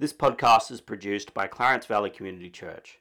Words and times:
This 0.00 0.14
podcast 0.14 0.70
is 0.70 0.80
produced 0.80 1.34
by 1.34 1.46
Clarence 1.46 1.84
Valley 1.84 2.08
Community 2.08 2.48
Church. 2.48 3.00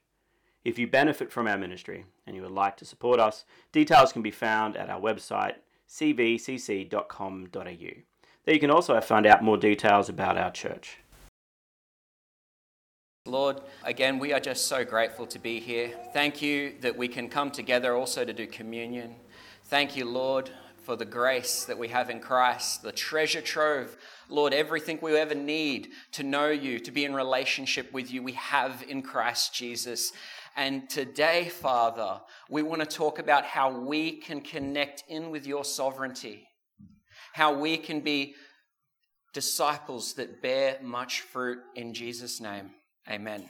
If 0.65 0.77
you 0.77 0.85
benefit 0.85 1.31
from 1.31 1.47
our 1.47 1.57
ministry 1.57 2.03
and 2.27 2.35
you 2.35 2.41
would 2.41 2.51
like 2.51 2.75
to 2.75 2.83
support 2.83 3.21
us, 3.21 3.45
details 3.71 4.11
can 4.11 4.21
be 4.21 4.31
found 4.31 4.75
at 4.75 4.89
our 4.89 4.99
website 4.99 5.53
cvcc.com.au. 5.87 7.47
There 7.53 8.53
you 8.53 8.59
can 8.59 8.69
also 8.69 8.99
find 8.99 9.25
out 9.25 9.41
more 9.41 9.55
details 9.55 10.09
about 10.09 10.37
our 10.37 10.51
church. 10.51 10.97
Lord, 13.25 13.61
again, 13.85 14.19
we 14.19 14.33
are 14.33 14.41
just 14.41 14.67
so 14.67 14.83
grateful 14.83 15.25
to 15.27 15.39
be 15.39 15.61
here. 15.61 15.93
Thank 16.11 16.41
you 16.41 16.73
that 16.81 16.97
we 16.97 17.07
can 17.07 17.29
come 17.29 17.49
together 17.49 17.95
also 17.95 18.25
to 18.25 18.33
do 18.33 18.45
communion. 18.45 19.15
Thank 19.63 19.95
you, 19.95 20.03
Lord, 20.03 20.51
for 20.89 20.95
the 20.95 21.05
grace 21.05 21.65
that 21.65 21.77
we 21.77 21.87
have 21.87 22.09
in 22.09 22.19
Christ, 22.19 22.81
the 22.81 22.91
treasure 22.91 23.41
trove. 23.41 23.95
Lord, 24.27 24.55
everything 24.55 24.97
we 25.03 25.15
ever 25.15 25.35
need 25.35 25.89
to 26.13 26.23
know 26.23 26.49
you, 26.49 26.79
to 26.79 26.89
be 26.89 27.05
in 27.05 27.13
relationship 27.13 27.93
with 27.93 28.11
you, 28.11 28.23
we 28.23 28.31
have 28.31 28.83
in 28.89 29.03
Christ 29.03 29.53
Jesus. 29.53 30.11
And 30.55 30.89
today, 30.89 31.47
Father, 31.47 32.19
we 32.49 32.63
want 32.63 32.81
to 32.81 32.87
talk 32.87 33.19
about 33.19 33.45
how 33.45 33.69
we 33.69 34.13
can 34.13 34.41
connect 34.41 35.03
in 35.07 35.29
with 35.29 35.45
your 35.45 35.63
sovereignty, 35.63 36.47
how 37.33 37.53
we 37.53 37.77
can 37.77 37.99
be 37.99 38.33
disciples 39.31 40.13
that 40.13 40.41
bear 40.41 40.79
much 40.81 41.21
fruit 41.21 41.59
in 41.75 41.93
Jesus' 41.93 42.41
name. 42.41 42.71
Amen. 43.07 43.47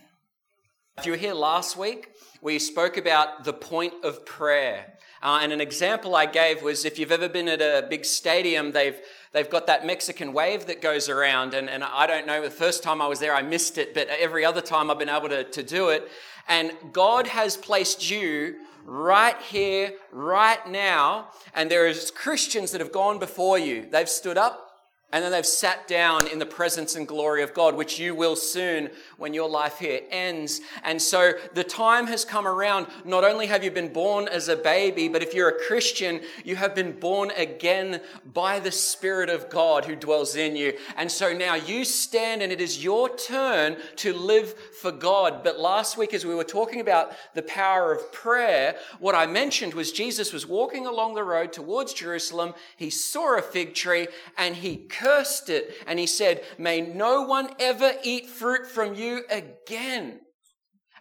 If 0.98 1.06
you 1.06 1.14
were 1.14 1.18
here 1.18 1.34
last 1.34 1.78
week, 1.78 2.10
we 2.42 2.60
spoke 2.60 2.98
about 2.98 3.46
the 3.46 3.54
point 3.54 3.94
of 4.04 4.26
prayer. 4.26 4.98
Uh, 5.24 5.40
and 5.42 5.54
an 5.54 5.62
example 5.62 6.14
I 6.14 6.26
gave 6.26 6.62
was 6.62 6.84
if 6.84 7.00
you've 7.00 7.14
ever 7.14 7.30
been 7.30 7.48
at 7.48 7.62
a 7.62 7.88
big 7.90 8.04
stadium, 8.04 8.74
they've, 8.74 9.00
they've 9.32 9.50
got 9.50 9.66
that 9.68 9.86
Mexican 9.86 10.34
wave 10.34 10.66
that 10.68 10.82
goes 10.82 11.08
around. 11.08 11.54
And, 11.54 11.70
and 11.70 11.86
I 11.86 12.06
don't 12.06 12.28
know, 12.28 12.42
the 12.42 12.50
first 12.50 12.84
time 12.84 13.02
I 13.02 13.08
was 13.08 13.20
there, 13.20 13.34
I 13.34 13.42
missed 13.42 13.78
it, 13.78 13.94
but 13.94 14.10
every 14.10 14.44
other 14.44 14.60
time 14.60 14.92
I've 14.92 15.00
been 15.00 15.08
able 15.08 15.30
to, 15.30 15.46
to 15.46 15.64
do 15.64 15.88
it. 15.88 16.10
And 16.50 16.74
God 16.92 17.28
has 17.28 17.56
placed 17.56 18.12
you 18.12 18.56
right 18.84 19.38
here, 19.42 19.94
right 20.12 20.68
now. 20.70 21.30
And 21.54 21.72
there 21.72 21.88
is 21.88 22.12
Christians 22.12 22.72
that 22.72 22.82
have 22.82 22.92
gone 22.92 23.20
before 23.20 23.58
you. 23.58 23.88
They've 23.90 24.10
stood 24.10 24.38
up 24.38 24.69
and 25.12 25.24
then 25.24 25.32
they've 25.32 25.46
sat 25.46 25.88
down 25.88 26.28
in 26.28 26.38
the 26.38 26.46
presence 26.46 26.96
and 26.96 27.08
glory 27.08 27.42
of 27.42 27.56
God, 27.56 27.76
which 27.76 27.98
you 27.98 28.14
will 28.14 28.36
soon 28.36 28.92
when 29.18 29.34
your 29.34 29.50
life 29.50 29.80
here 29.80 30.02
ends. 30.12 30.62
And 30.84 31.02
so 31.02 31.34
the 31.56 31.64
time 31.64 32.06
has 32.08 32.24
come 32.24 32.48
around. 32.48 32.86
Not 33.06 33.24
only 33.24 33.48
have 33.48 33.64
you 33.64 33.72
been 33.72 33.92
born 33.92 34.28
as 34.28 34.50
a 34.50 34.56
baby, 34.56 35.08
but 35.08 35.24
if 35.24 35.34
you're 35.34 35.50
a 35.50 35.66
Christian, 35.66 36.22
you 36.46 36.56
have 36.58 36.76
been 36.76 36.92
born 36.92 37.32
again 37.32 38.02
by 38.36 38.60
the 38.60 38.72
Spirit 38.72 39.30
of 39.30 39.50
God 39.50 39.86
who 39.86 39.96
dwells 39.96 40.36
in 40.36 40.56
you. 40.56 40.74
And 40.96 41.12
so 41.12 41.34
now 41.34 41.56
you 41.56 41.86
stand 41.86 42.44
and 42.44 42.52
it 42.52 42.62
is 42.62 42.84
your 42.84 43.10
turn 43.16 43.78
to 43.98 44.14
live 44.14 44.54
for 44.80 44.92
God. 44.92 45.44
But 45.44 45.60
last 45.60 45.98
week, 45.98 46.14
as 46.14 46.24
we 46.24 46.36
were 46.36 46.44
talking 46.44 46.82
about 46.82 47.14
the 47.34 47.42
power 47.42 47.92
of 47.92 48.12
prayer, 48.12 48.76
what 49.00 49.16
I 49.16 49.26
mentioned 49.26 49.74
was 49.74 49.92
Jesus 49.92 50.32
was 50.32 50.46
walking 50.46 50.86
along 50.86 51.16
the 51.16 51.24
road 51.24 51.52
towards 51.52 51.94
Jerusalem. 51.94 52.54
He 52.78 52.92
saw 52.92 53.40
a 53.40 53.42
fig 53.42 53.74
tree 53.74 54.08
and 54.38 54.56
he 54.56 54.78
cursed 55.00 55.50
it. 55.50 55.74
And 55.88 56.00
he 56.00 56.08
said, 56.08 56.44
May 56.58 56.82
no 56.82 57.24
one 57.24 57.50
ever 57.60 57.94
eat 58.04 58.28
fruit 58.28 58.68
from 58.68 58.94
you 58.94 59.24
again. 59.30 60.20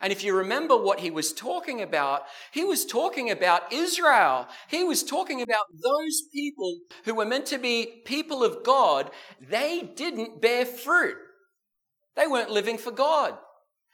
And 0.01 0.13
if 0.13 0.23
you 0.23 0.37
remember 0.37 0.77
what 0.77 1.01
he 1.01 1.11
was 1.11 1.33
talking 1.33 1.83
about, 1.83 2.23
he 2.53 2.65
was 2.65 2.85
talking 2.85 3.31
about 3.31 3.73
Israel. 3.73 4.47
He 4.69 4.85
was 4.85 5.03
talking 5.03 5.43
about 5.43 5.67
those 5.83 6.23
people 6.33 6.79
who 7.05 7.15
were 7.15 7.25
meant 7.25 7.47
to 7.47 7.59
be 7.59 8.03
people 8.05 8.45
of 8.45 8.63
God. 8.63 9.11
They 9.41 9.91
didn't 9.97 10.41
bear 10.41 10.65
fruit. 10.65 11.17
They 12.15 12.29
weren't 12.29 12.51
living 12.51 12.79
for 12.79 12.93
God. 12.93 13.37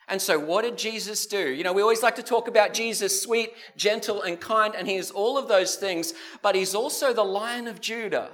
And 0.06 0.20
so, 0.20 0.38
what 0.38 0.64
did 0.64 0.76
Jesus 0.76 1.24
do? 1.24 1.50
You 1.50 1.64
know, 1.64 1.72
we 1.72 1.80
always 1.80 2.02
like 2.02 2.16
to 2.16 2.22
talk 2.22 2.46
about 2.46 2.74
Jesus, 2.74 3.22
sweet, 3.22 3.54
gentle, 3.74 4.20
and 4.20 4.38
kind, 4.38 4.74
and 4.74 4.86
he 4.86 4.96
is 4.96 5.10
all 5.10 5.38
of 5.38 5.48
those 5.48 5.76
things, 5.76 6.12
but 6.42 6.54
he's 6.54 6.74
also 6.74 7.14
the 7.14 7.24
lion 7.24 7.66
of 7.66 7.80
Judah. 7.80 8.30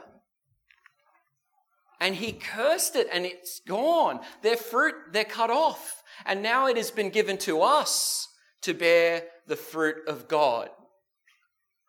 And 2.00 2.14
he 2.14 2.32
cursed 2.32 2.96
it, 2.96 3.08
and 3.12 3.26
it's 3.26 3.60
gone. 3.60 4.20
Their 4.42 4.56
fruit, 4.56 4.94
they're 5.12 5.24
cut 5.24 5.50
off. 5.50 6.02
And 6.26 6.42
now 6.42 6.66
it 6.66 6.76
has 6.76 6.90
been 6.90 7.10
given 7.10 7.38
to 7.38 7.62
us 7.62 8.28
to 8.62 8.74
bear 8.74 9.24
the 9.46 9.56
fruit 9.56 9.96
of 10.08 10.28
God. 10.28 10.70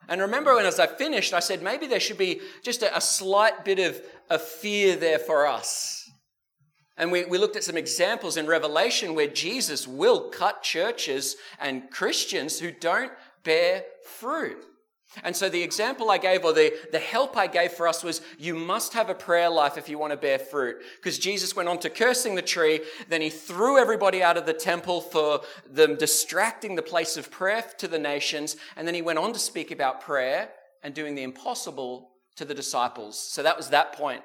And 0.09 0.19
remember, 0.19 0.55
when 0.55 0.65
as 0.65 0.79
I 0.79 0.87
finished, 0.87 1.33
I 1.33 1.39
said 1.39 1.61
maybe 1.61 1.87
there 1.87 1.99
should 1.99 2.17
be 2.17 2.41
just 2.63 2.81
a, 2.81 2.95
a 2.95 3.01
slight 3.01 3.63
bit 3.63 3.79
of, 3.79 4.01
of 4.29 4.41
fear 4.41 4.95
there 4.95 5.19
for 5.19 5.47
us 5.47 6.01
and 7.01 7.11
we, 7.11 7.25
we 7.25 7.39
looked 7.39 7.55
at 7.55 7.63
some 7.63 7.77
examples 7.77 8.37
in 8.37 8.45
Revelation 8.45 9.15
where 9.15 9.25
Jesus 9.25 9.87
will 9.87 10.29
cut 10.29 10.61
churches 10.61 11.35
and 11.59 11.89
Christians 11.89 12.59
who 12.59 12.71
don't 12.71 13.11
bear 13.43 13.83
fruit. 14.05 14.63
And 15.23 15.35
so 15.35 15.49
the 15.49 15.61
example 15.61 16.09
I 16.09 16.17
gave, 16.17 16.45
or 16.45 16.53
the, 16.53 16.73
the 16.91 16.99
help 16.99 17.35
I 17.35 17.47
gave 17.47 17.73
for 17.73 17.87
us, 17.87 18.03
was 18.03 18.21
you 18.39 18.55
must 18.55 18.93
have 18.93 19.09
a 19.09 19.13
prayer 19.13 19.49
life 19.49 19.77
if 19.77 19.89
you 19.89 19.97
want 19.97 20.11
to 20.11 20.17
bear 20.17 20.39
fruit. 20.39 20.77
Because 20.95 21.19
Jesus 21.19 21.55
went 21.55 21.67
on 21.67 21.79
to 21.79 21.89
cursing 21.89 22.35
the 22.35 22.41
tree, 22.41 22.79
then 23.09 23.21
he 23.21 23.29
threw 23.29 23.77
everybody 23.77 24.23
out 24.23 24.37
of 24.37 24.45
the 24.45 24.53
temple 24.53 25.01
for 25.01 25.41
them 25.69 25.97
distracting 25.97 26.75
the 26.75 26.81
place 26.81 27.17
of 27.17 27.29
prayer 27.29 27.63
to 27.77 27.87
the 27.87 27.99
nations, 27.99 28.55
and 28.77 28.87
then 28.87 28.95
he 28.95 29.01
went 29.01 29.19
on 29.19 29.33
to 29.33 29.39
speak 29.39 29.69
about 29.69 30.01
prayer 30.01 30.49
and 30.81 30.93
doing 30.93 31.15
the 31.15 31.23
impossible 31.23 32.11
to 32.37 32.45
the 32.45 32.53
disciples. 32.53 33.19
So 33.19 33.43
that 33.43 33.57
was 33.57 33.69
that 33.69 33.93
point. 33.93 34.23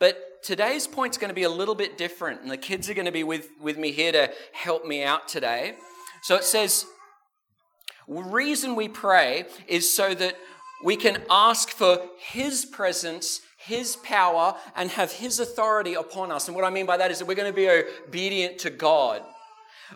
But 0.00 0.42
today's 0.42 0.88
point 0.88 1.14
is 1.14 1.18
going 1.18 1.28
to 1.30 1.34
be 1.34 1.44
a 1.44 1.48
little 1.50 1.76
bit 1.76 1.96
different, 1.96 2.42
and 2.42 2.50
the 2.50 2.56
kids 2.56 2.90
are 2.90 2.94
going 2.94 3.06
to 3.06 3.12
be 3.12 3.22
with, 3.22 3.48
with 3.60 3.78
me 3.78 3.92
here 3.92 4.10
to 4.10 4.32
help 4.52 4.84
me 4.84 5.04
out 5.04 5.28
today. 5.28 5.76
So 6.22 6.34
it 6.34 6.42
says, 6.42 6.86
reason 8.06 8.74
we 8.76 8.88
pray 8.88 9.46
is 9.66 9.92
so 9.92 10.14
that 10.14 10.36
we 10.84 10.96
can 10.96 11.22
ask 11.30 11.70
for 11.70 11.98
His 12.18 12.64
presence, 12.64 13.40
His 13.56 13.96
power, 13.96 14.56
and 14.74 14.90
have 14.90 15.12
His 15.12 15.38
authority 15.40 15.94
upon 15.94 16.32
us. 16.32 16.48
And 16.48 16.56
what 16.56 16.64
I 16.64 16.70
mean 16.70 16.86
by 16.86 16.96
that 16.96 17.10
is 17.10 17.18
that 17.20 17.28
we're 17.28 17.34
going 17.34 17.52
to 17.52 17.56
be 17.56 17.68
obedient 17.68 18.58
to 18.60 18.70
God. 18.70 19.22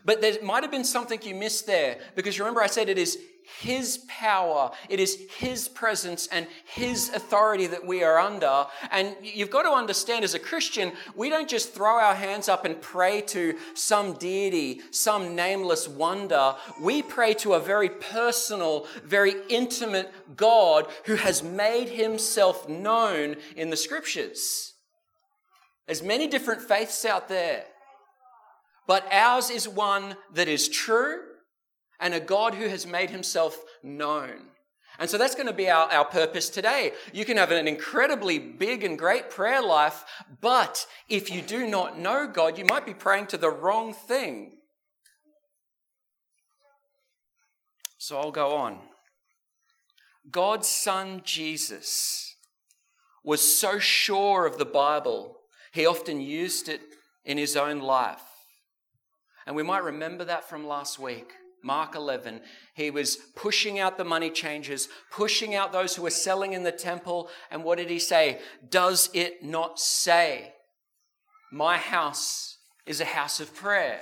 But 0.05 0.21
there 0.21 0.43
might 0.43 0.63
have 0.63 0.71
been 0.71 0.85
something 0.85 1.21
you 1.23 1.35
missed 1.35 1.67
there, 1.67 1.99
because 2.15 2.39
remember 2.39 2.63
I 2.63 2.67
said 2.67 2.89
it 2.89 2.99
is 2.99 3.19
his 3.61 3.99
power, 4.09 4.73
it 4.89 4.99
is 4.99 5.19
His 5.39 5.69
presence 5.69 6.27
and 6.27 6.47
His 6.65 7.11
authority 7.11 7.69
that 7.69 7.87
we 7.87 8.03
are 8.03 8.19
under. 8.19 8.67
And 8.91 9.17
you've 9.23 9.51
got 9.51 9.63
to 9.63 9.71
understand 9.71 10.25
as 10.25 10.35
a 10.35 10.39
Christian, 10.39 10.93
we 11.15 11.31
don't 11.31 11.49
just 11.49 11.73
throw 11.73 11.99
our 11.99 12.15
hands 12.15 12.49
up 12.49 12.65
and 12.65 12.81
pray 12.81 13.21
to 13.23 13.57
some 13.75 14.15
deity, 14.15 14.81
some 14.91 15.37
nameless 15.37 15.87
wonder. 15.87 16.57
We 16.83 17.03
pray 17.03 17.35
to 17.35 17.55
a 17.55 17.61
very 17.61 17.89
personal, 17.89 18.89
very 19.05 19.35
intimate 19.49 20.13
God 20.37 20.89
who 21.05 21.15
has 21.15 21.43
made 21.43 21.89
Himself 21.89 22.69
known 22.69 23.37
in 23.55 23.71
the 23.71 23.77
Scriptures. 23.77 24.75
There's 25.87 26.03
many 26.03 26.27
different 26.27 26.63
faiths 26.63 27.05
out 27.05 27.29
there, 27.29 27.65
but 28.87 29.07
ours 29.13 29.51
is 29.51 29.69
one 29.69 30.17
that 30.35 30.49
is 30.49 30.69
true 30.69 31.21
and 31.99 32.15
a 32.15 32.21
God 32.21 32.55
who 32.55 32.69
has 32.69 32.87
made 32.87 33.11
himself 33.11 33.63
known. 33.83 34.51
And 34.99 35.11
so 35.11 35.19
that's 35.19 35.35
going 35.35 35.47
to 35.47 35.53
be 35.53 35.69
our, 35.69 35.91
our 35.93 36.05
purpose 36.07 36.49
today. 36.49 36.93
You 37.13 37.25
can 37.25 37.37
have 37.37 37.51
an 37.51 37.69
incredibly 37.69 38.39
big 38.39 38.83
and 38.83 38.99
great 38.99 39.29
prayer 39.31 39.63
life, 39.63 40.05
but 40.41 40.87
if 41.09 41.31
you 41.31 41.43
do 41.43 41.67
not 41.67 41.99
know 41.99 42.27
God, 42.27 42.57
you 42.57 42.65
might 42.65 42.87
be 42.87 42.95
praying 42.95 43.27
to 43.29 43.37
the 43.37 43.51
wrong 43.51 43.93
thing. 43.93 44.53
So 47.99 48.19
I'll 48.19 48.31
go 48.31 48.57
on. 48.57 48.79
God's 50.31 50.69
Son 50.69 51.21
Jesus 51.25 52.35
was 53.23 53.41
so 53.59 53.79
sure 53.79 54.47
of 54.47 54.59
the 54.59 54.65
Bible, 54.65 55.37
he 55.73 55.85
often 55.85 56.21
used 56.21 56.69
it 56.69 56.81
in 57.25 57.39
his 57.39 57.57
own 57.57 57.81
life. 57.81 58.23
And 59.47 59.55
we 59.55 59.63
might 59.63 59.85
remember 59.85 60.25
that 60.25 60.49
from 60.49 60.67
last 60.67 60.99
week. 60.99 61.33
Mark 61.63 61.97
11, 61.97 62.43
he 62.75 62.91
was 62.91 63.17
pushing 63.35 63.79
out 63.81 63.99
the 63.99 64.05
money 64.05 64.31
changers, 64.31 64.89
pushing 65.11 65.55
out 65.55 65.73
those 65.73 65.97
who 65.97 66.03
were 66.03 66.11
selling 66.11 66.53
in 66.53 66.63
the 66.63 66.71
temple. 66.71 67.29
And 67.51 67.65
what 67.65 67.79
did 67.79 67.91
he 67.91 67.99
say? 67.99 68.39
Does 68.71 69.11
it 69.13 69.43
not 69.43 69.81
say, 69.81 70.53
My 71.51 71.77
house 71.77 72.59
is 72.87 73.01
a 73.01 73.05
house 73.05 73.41
of 73.41 73.55
prayer? 73.55 74.01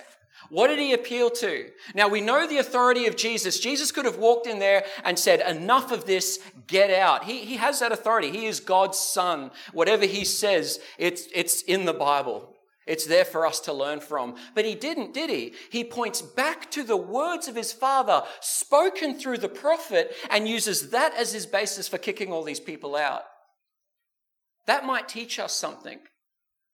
What 0.51 0.69
did 0.69 0.79
he 0.79 0.93
appeal 0.93 1.31
to? 1.31 1.71
Now 1.95 2.09
we 2.09 2.21
know 2.21 2.47
the 2.47 2.59
authority 2.59 3.07
of 3.07 3.17
Jesus. 3.17 3.59
Jesus 3.59 3.91
could 3.91 4.05
have 4.05 4.19
walked 4.19 4.47
in 4.47 4.59
there 4.59 4.85
and 5.03 5.19
said, 5.19 5.41
Enough 5.41 5.91
of 5.91 6.05
this, 6.05 6.41
get 6.67 6.91
out. 6.91 7.25
He, 7.25 7.45
he 7.45 7.57
has 7.57 7.81
that 7.81 7.93
authority. 7.93 8.31
He 8.31 8.47
is 8.47 8.61
God's 8.61 8.99
son. 8.99 9.51
Whatever 9.73 10.05
he 10.05 10.25
says, 10.25 10.81
it's, 10.99 11.29
it's 11.35 11.63
in 11.63 11.87
the 11.87 11.95
Bible. 11.95 12.54
It's 12.87 13.07
there 13.07 13.25
for 13.25 13.47
us 13.47 13.61
to 13.61 13.73
learn 13.73 14.01
from. 14.01 14.37
But 14.55 14.65
he 14.65 14.75
didn't, 14.75 15.15
did 15.15 15.31
he? 15.31 15.55
He 15.71 15.85
points 15.85 16.21
back 16.21 16.71
to 16.73 16.83
the 16.83 16.97
words 16.97 17.49
of 17.49 17.57
his 17.57 17.73
father 17.73 18.23
spoken 18.41 19.19
through 19.19 19.39
the 19.39 19.49
prophet 19.49 20.15
and 20.31 20.47
uses 20.47 20.91
that 20.91 21.15
as 21.15 21.33
his 21.33 21.47
basis 21.47 21.89
for 21.89 21.99
kicking 21.99 22.33
all 22.33 22.43
these 22.45 22.61
people 22.61 22.95
out. 22.95 23.25
That 24.67 24.85
might 24.85 25.09
teach 25.09 25.39
us 25.39 25.55
something. 25.55 26.01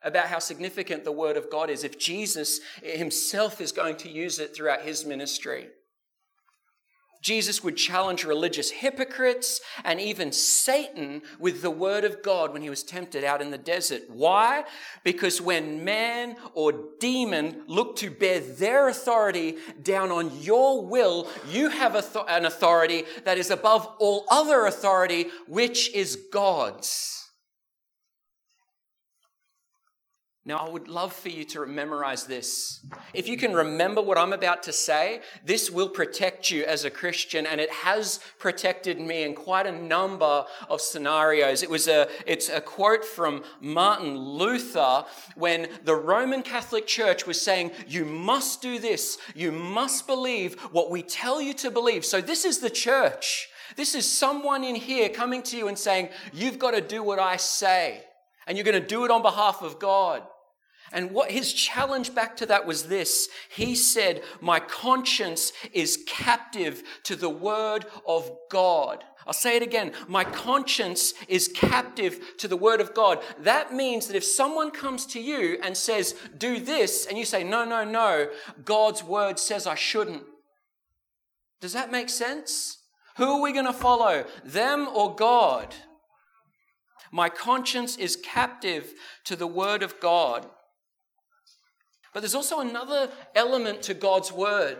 about 0.02 0.26
how 0.26 0.38
significant 0.38 1.04
the 1.04 1.12
Word 1.12 1.36
of 1.36 1.50
God 1.50 1.70
is 1.70 1.84
if 1.84 1.98
Jesus 1.98 2.60
himself 2.82 3.60
is 3.60 3.72
going 3.72 3.96
to 3.96 4.08
use 4.08 4.38
it 4.38 4.54
throughout 4.54 4.82
his 4.82 5.04
ministry. 5.04 5.68
Jesus 7.20 7.62
would 7.62 7.76
challenge 7.76 8.24
religious 8.24 8.70
hypocrites 8.70 9.60
and 9.84 10.00
even 10.00 10.32
Satan 10.32 11.22
with 11.38 11.60
the 11.60 11.70
word 11.70 12.04
of 12.04 12.22
God 12.22 12.52
when 12.52 12.62
he 12.62 12.70
was 12.70 12.82
tempted 12.82 13.24
out 13.24 13.42
in 13.42 13.50
the 13.50 13.58
desert. 13.58 14.02
Why? 14.08 14.64
Because 15.04 15.40
when 15.40 15.84
man 15.84 16.36
or 16.54 16.72
demon 16.98 17.62
look 17.66 17.96
to 17.96 18.10
bear 18.10 18.40
their 18.40 18.88
authority 18.88 19.56
down 19.82 20.10
on 20.10 20.40
your 20.40 20.86
will, 20.86 21.28
you 21.48 21.68
have 21.68 21.94
an 22.28 22.46
authority 22.46 23.04
that 23.24 23.38
is 23.38 23.50
above 23.50 23.86
all 23.98 24.24
other 24.30 24.64
authority, 24.66 25.26
which 25.46 25.92
is 25.94 26.16
God's. 26.32 27.29
Now, 30.50 30.66
I 30.66 30.68
would 30.68 30.88
love 30.88 31.12
for 31.12 31.28
you 31.28 31.44
to 31.44 31.64
memorize 31.64 32.24
this. 32.24 32.80
If 33.14 33.28
you 33.28 33.36
can 33.36 33.52
remember 33.52 34.02
what 34.02 34.18
I'm 34.18 34.32
about 34.32 34.64
to 34.64 34.72
say, 34.72 35.20
this 35.44 35.70
will 35.70 35.88
protect 35.88 36.50
you 36.50 36.64
as 36.64 36.84
a 36.84 36.90
Christian, 36.90 37.46
and 37.46 37.60
it 37.60 37.70
has 37.70 38.18
protected 38.40 39.00
me 39.00 39.22
in 39.22 39.36
quite 39.36 39.68
a 39.68 39.70
number 39.70 40.44
of 40.68 40.80
scenarios. 40.80 41.62
It 41.62 41.70
was 41.70 41.86
a, 41.86 42.08
it's 42.26 42.48
a 42.48 42.60
quote 42.60 43.04
from 43.04 43.44
Martin 43.60 44.18
Luther 44.18 45.04
when 45.36 45.68
the 45.84 45.94
Roman 45.94 46.42
Catholic 46.42 46.84
Church 46.84 47.28
was 47.28 47.40
saying, 47.40 47.70
You 47.86 48.04
must 48.04 48.60
do 48.60 48.80
this, 48.80 49.18
you 49.36 49.52
must 49.52 50.08
believe 50.08 50.58
what 50.72 50.90
we 50.90 51.00
tell 51.02 51.40
you 51.40 51.54
to 51.54 51.70
believe. 51.70 52.04
So, 52.04 52.20
this 52.20 52.44
is 52.44 52.58
the 52.58 52.70
church. 52.70 53.50
This 53.76 53.94
is 53.94 54.04
someone 54.04 54.64
in 54.64 54.74
here 54.74 55.10
coming 55.10 55.44
to 55.44 55.56
you 55.56 55.68
and 55.68 55.78
saying, 55.78 56.08
You've 56.32 56.58
got 56.58 56.72
to 56.72 56.80
do 56.80 57.04
what 57.04 57.20
I 57.20 57.36
say 57.36 58.02
and 58.50 58.58
you're 58.58 58.64
going 58.64 58.82
to 58.82 58.84
do 58.84 59.04
it 59.04 59.12
on 59.12 59.22
behalf 59.22 59.62
of 59.62 59.78
God. 59.78 60.24
And 60.92 61.12
what 61.12 61.30
his 61.30 61.52
challenge 61.52 62.14
back 62.14 62.36
to 62.38 62.46
that 62.46 62.66
was 62.66 62.84
this. 62.84 63.28
He 63.48 63.74
said, 63.74 64.22
My 64.40 64.58
conscience 64.58 65.52
is 65.72 66.04
captive 66.06 66.82
to 67.04 67.14
the 67.14 67.30
word 67.30 67.86
of 68.06 68.30
God. 68.50 69.04
I'll 69.26 69.32
say 69.32 69.56
it 69.56 69.62
again. 69.62 69.92
My 70.08 70.24
conscience 70.24 71.14
is 71.28 71.46
captive 71.46 72.36
to 72.38 72.48
the 72.48 72.56
word 72.56 72.80
of 72.80 72.94
God. 72.94 73.22
That 73.38 73.72
means 73.72 74.06
that 74.06 74.16
if 74.16 74.24
someone 74.24 74.70
comes 74.70 75.06
to 75.06 75.20
you 75.20 75.58
and 75.62 75.76
says, 75.76 76.14
Do 76.36 76.58
this, 76.58 77.06
and 77.06 77.16
you 77.16 77.24
say, 77.24 77.44
No, 77.44 77.64
no, 77.64 77.84
no, 77.84 78.28
God's 78.64 79.04
word 79.04 79.38
says 79.38 79.66
I 79.66 79.76
shouldn't. 79.76 80.24
Does 81.60 81.74
that 81.74 81.92
make 81.92 82.08
sense? 82.08 82.78
Who 83.16 83.32
are 83.32 83.42
we 83.42 83.52
going 83.52 83.66
to 83.66 83.72
follow? 83.72 84.24
Them 84.44 84.88
or 84.88 85.14
God? 85.14 85.74
My 87.12 87.28
conscience 87.28 87.96
is 87.96 88.16
captive 88.16 88.94
to 89.24 89.36
the 89.36 89.46
word 89.46 89.82
of 89.82 90.00
God. 90.00 90.48
But 92.12 92.20
there's 92.20 92.34
also 92.34 92.60
another 92.60 93.10
element 93.34 93.82
to 93.82 93.94
God's 93.94 94.32
word 94.32 94.78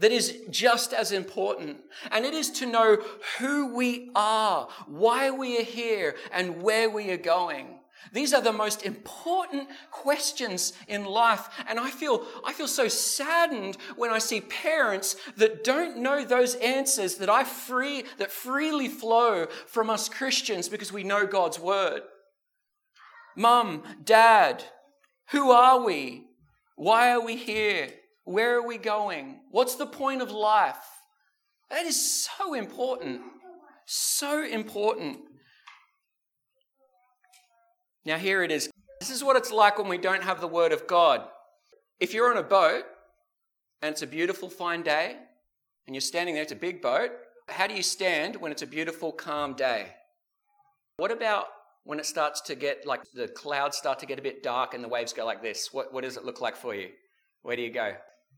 that 0.00 0.12
is 0.12 0.42
just 0.50 0.92
as 0.92 1.10
important, 1.10 1.78
and 2.10 2.24
it 2.24 2.34
is 2.34 2.50
to 2.50 2.66
know 2.66 2.98
who 3.38 3.74
we 3.74 4.10
are, 4.14 4.68
why 4.86 5.30
we 5.30 5.58
are 5.58 5.64
here, 5.64 6.14
and 6.32 6.62
where 6.62 6.88
we 6.88 7.10
are 7.10 7.16
going. 7.16 7.78
These 8.12 8.32
are 8.32 8.40
the 8.40 8.52
most 8.52 8.84
important 8.84 9.68
questions 9.90 10.72
in 10.86 11.04
life. 11.04 11.48
And 11.68 11.78
I 11.80 11.90
feel, 11.90 12.24
I 12.44 12.52
feel 12.52 12.68
so 12.68 12.88
saddened 12.88 13.76
when 13.96 14.10
I 14.10 14.18
see 14.18 14.40
parents 14.40 15.16
that 15.36 15.64
don't 15.64 15.98
know 15.98 16.24
those 16.24 16.54
answers 16.56 17.16
that 17.16 17.28
I 17.28 17.44
free, 17.44 18.04
that 18.18 18.30
freely 18.30 18.88
flow 18.88 19.46
from 19.66 19.90
us 19.90 20.08
Christians 20.08 20.68
because 20.68 20.92
we 20.92 21.02
know 21.02 21.26
God's 21.26 21.58
word. 21.58 22.02
Mum, 23.36 23.82
dad, 24.04 24.64
who 25.30 25.50
are 25.50 25.84
we? 25.84 26.27
Why 26.78 27.10
are 27.10 27.20
we 27.20 27.34
here? 27.34 27.90
Where 28.24 28.56
are 28.56 28.66
we 28.66 28.78
going? 28.78 29.40
What's 29.50 29.74
the 29.74 29.86
point 29.86 30.22
of 30.22 30.30
life? 30.30 30.76
That 31.70 31.86
is 31.86 32.24
so 32.24 32.54
important. 32.54 33.20
So 33.84 34.44
important. 34.44 35.18
Now, 38.06 38.16
here 38.16 38.44
it 38.44 38.52
is. 38.52 38.70
This 39.00 39.10
is 39.10 39.24
what 39.24 39.34
it's 39.34 39.50
like 39.50 39.76
when 39.76 39.88
we 39.88 39.98
don't 39.98 40.22
have 40.22 40.40
the 40.40 40.46
Word 40.46 40.70
of 40.70 40.86
God. 40.86 41.22
If 41.98 42.14
you're 42.14 42.30
on 42.30 42.38
a 42.38 42.44
boat 42.44 42.84
and 43.82 43.90
it's 43.90 44.02
a 44.02 44.06
beautiful, 44.06 44.48
fine 44.48 44.82
day, 44.82 45.16
and 45.88 45.96
you're 45.96 46.00
standing 46.00 46.36
there, 46.36 46.44
it's 46.44 46.52
a 46.52 46.56
big 46.56 46.80
boat, 46.80 47.10
how 47.48 47.66
do 47.66 47.74
you 47.74 47.82
stand 47.82 48.36
when 48.36 48.52
it's 48.52 48.62
a 48.62 48.68
beautiful, 48.68 49.10
calm 49.10 49.54
day? 49.54 49.88
What 50.96 51.10
about 51.10 51.46
when 51.88 51.98
it 51.98 52.04
starts 52.04 52.42
to 52.42 52.54
get 52.54 52.86
like 52.86 53.00
the 53.14 53.28
clouds 53.28 53.78
start 53.78 53.98
to 53.98 54.04
get 54.04 54.18
a 54.18 54.22
bit 54.22 54.42
dark 54.42 54.74
and 54.74 54.84
the 54.84 54.88
waves 54.88 55.14
go 55.14 55.24
like 55.24 55.40
this? 55.40 55.72
What, 55.72 55.90
what 55.90 56.04
does 56.04 56.18
it 56.18 56.24
look 56.26 56.38
like 56.38 56.54
for 56.54 56.74
you? 56.74 56.90
Where 57.40 57.56
do 57.56 57.62
you 57.62 57.70
go? 57.70 57.94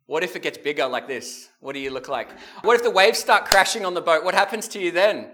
What 0.06 0.22
if 0.22 0.36
it 0.36 0.42
gets 0.42 0.56
bigger 0.56 0.86
like 0.86 1.08
this? 1.08 1.48
What 1.58 1.72
do 1.72 1.80
you 1.80 1.90
look 1.90 2.06
like? 2.08 2.28
What 2.62 2.76
if 2.76 2.84
the 2.84 2.92
waves 2.92 3.18
start 3.18 3.46
crashing 3.46 3.84
on 3.84 3.94
the 3.94 4.00
boat? 4.00 4.22
What 4.22 4.34
happens 4.34 4.68
to 4.68 4.78
you 4.78 4.92
then? 4.92 5.32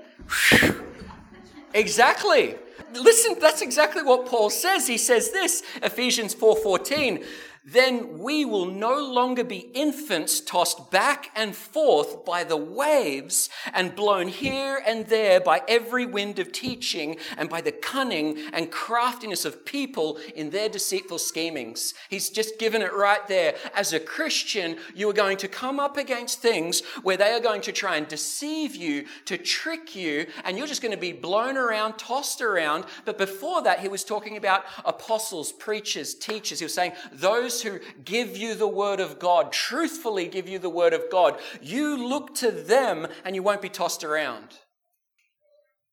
exactly 1.75 2.57
listen, 2.93 3.37
that's 3.41 3.63
exactly 3.63 4.03
what 4.03 4.27
Paul 4.27 4.51
says. 4.51 4.87
He 4.87 4.99
says 4.99 5.31
this, 5.31 5.63
Ephesians 5.83 6.35
4:14, 6.35 7.25
then 7.67 8.21
we 8.21 8.45
will 8.45 8.67
no 8.67 9.05
longer 9.05 9.43
be 9.43 9.69
infants 9.75 10.41
tossed 10.41 10.89
back 10.93 11.31
and 11.35 11.55
forth 11.55 12.25
by 12.25 12.45
the 12.45 12.57
waves 12.57 13.51
and 13.75 13.97
blown 13.97 14.29
here 14.29 14.81
and 14.87 15.07
there 15.07 15.41
by 15.41 15.61
every 15.67 16.07
wind 16.07 16.39
of 16.39 16.53
teaching 16.53 17.17
and 17.37 17.51
by 17.51 17.61
the 17.61 17.73
cunning 17.73 18.39
and 18.53 18.71
craftiness 18.71 19.45
of 19.45 19.65
people 19.65 20.17
in 20.37 20.51
their 20.51 20.69
deceitful 20.69 21.19
schemings. 21.19 21.93
He's 22.09 22.31
just 22.31 22.61
given 22.61 22.83
it 22.83 22.95
right 22.95 23.27
there. 23.27 23.57
As 23.75 23.93
a 23.93 23.99
Christian, 23.99 24.77
you 24.95 25.11
are 25.11 25.15
going 25.15 25.37
to 25.39 25.49
come 25.49 25.81
up 25.81 25.97
against 25.97 26.41
things 26.41 26.83
where 27.03 27.17
they 27.17 27.33
are 27.33 27.41
going 27.41 27.63
to 27.63 27.73
try 27.73 27.97
and 27.97 28.07
deceive 28.07 28.77
you, 28.77 29.07
to 29.25 29.37
trick 29.37 29.97
you, 29.97 30.27
and 30.45 30.57
you're 30.57 30.69
just 30.69 30.83
going 30.83 30.95
to 30.95 31.01
be 31.01 31.13
blown 31.13 31.57
around, 31.57 31.99
tossed 31.99 32.41
around. 32.41 32.85
But 33.05 33.19
before 33.19 33.63
that, 33.63 33.81
he 33.81 33.89
was 33.89 34.05
talking 34.05 34.37
about 34.37 34.65
apostles, 34.85 35.51
preachers, 35.51 36.15
teachers. 36.15 36.61
He 36.61 36.65
was 36.65 36.75
saying 36.75 36.93
those 37.13 37.56
those 37.56 37.62
who 37.62 37.81
give 38.05 38.37
you 38.37 38.55
the 38.55 38.69
word 38.69 39.00
of 39.00 39.19
God, 39.19 39.53
truthfully 39.53 40.29
give 40.29 40.49
you 40.49 40.58
the 40.58 40.70
word 40.70 40.93
of 40.93 41.11
God, 41.11 41.38
you 41.61 41.97
look 42.08 42.35
to 42.37 42.50
them 42.50 43.06
and 43.25 43.35
you 43.35 43.43
won't 43.43 43.62
be 43.62 43.69
tossed 43.69 44.05
around. 44.05 44.58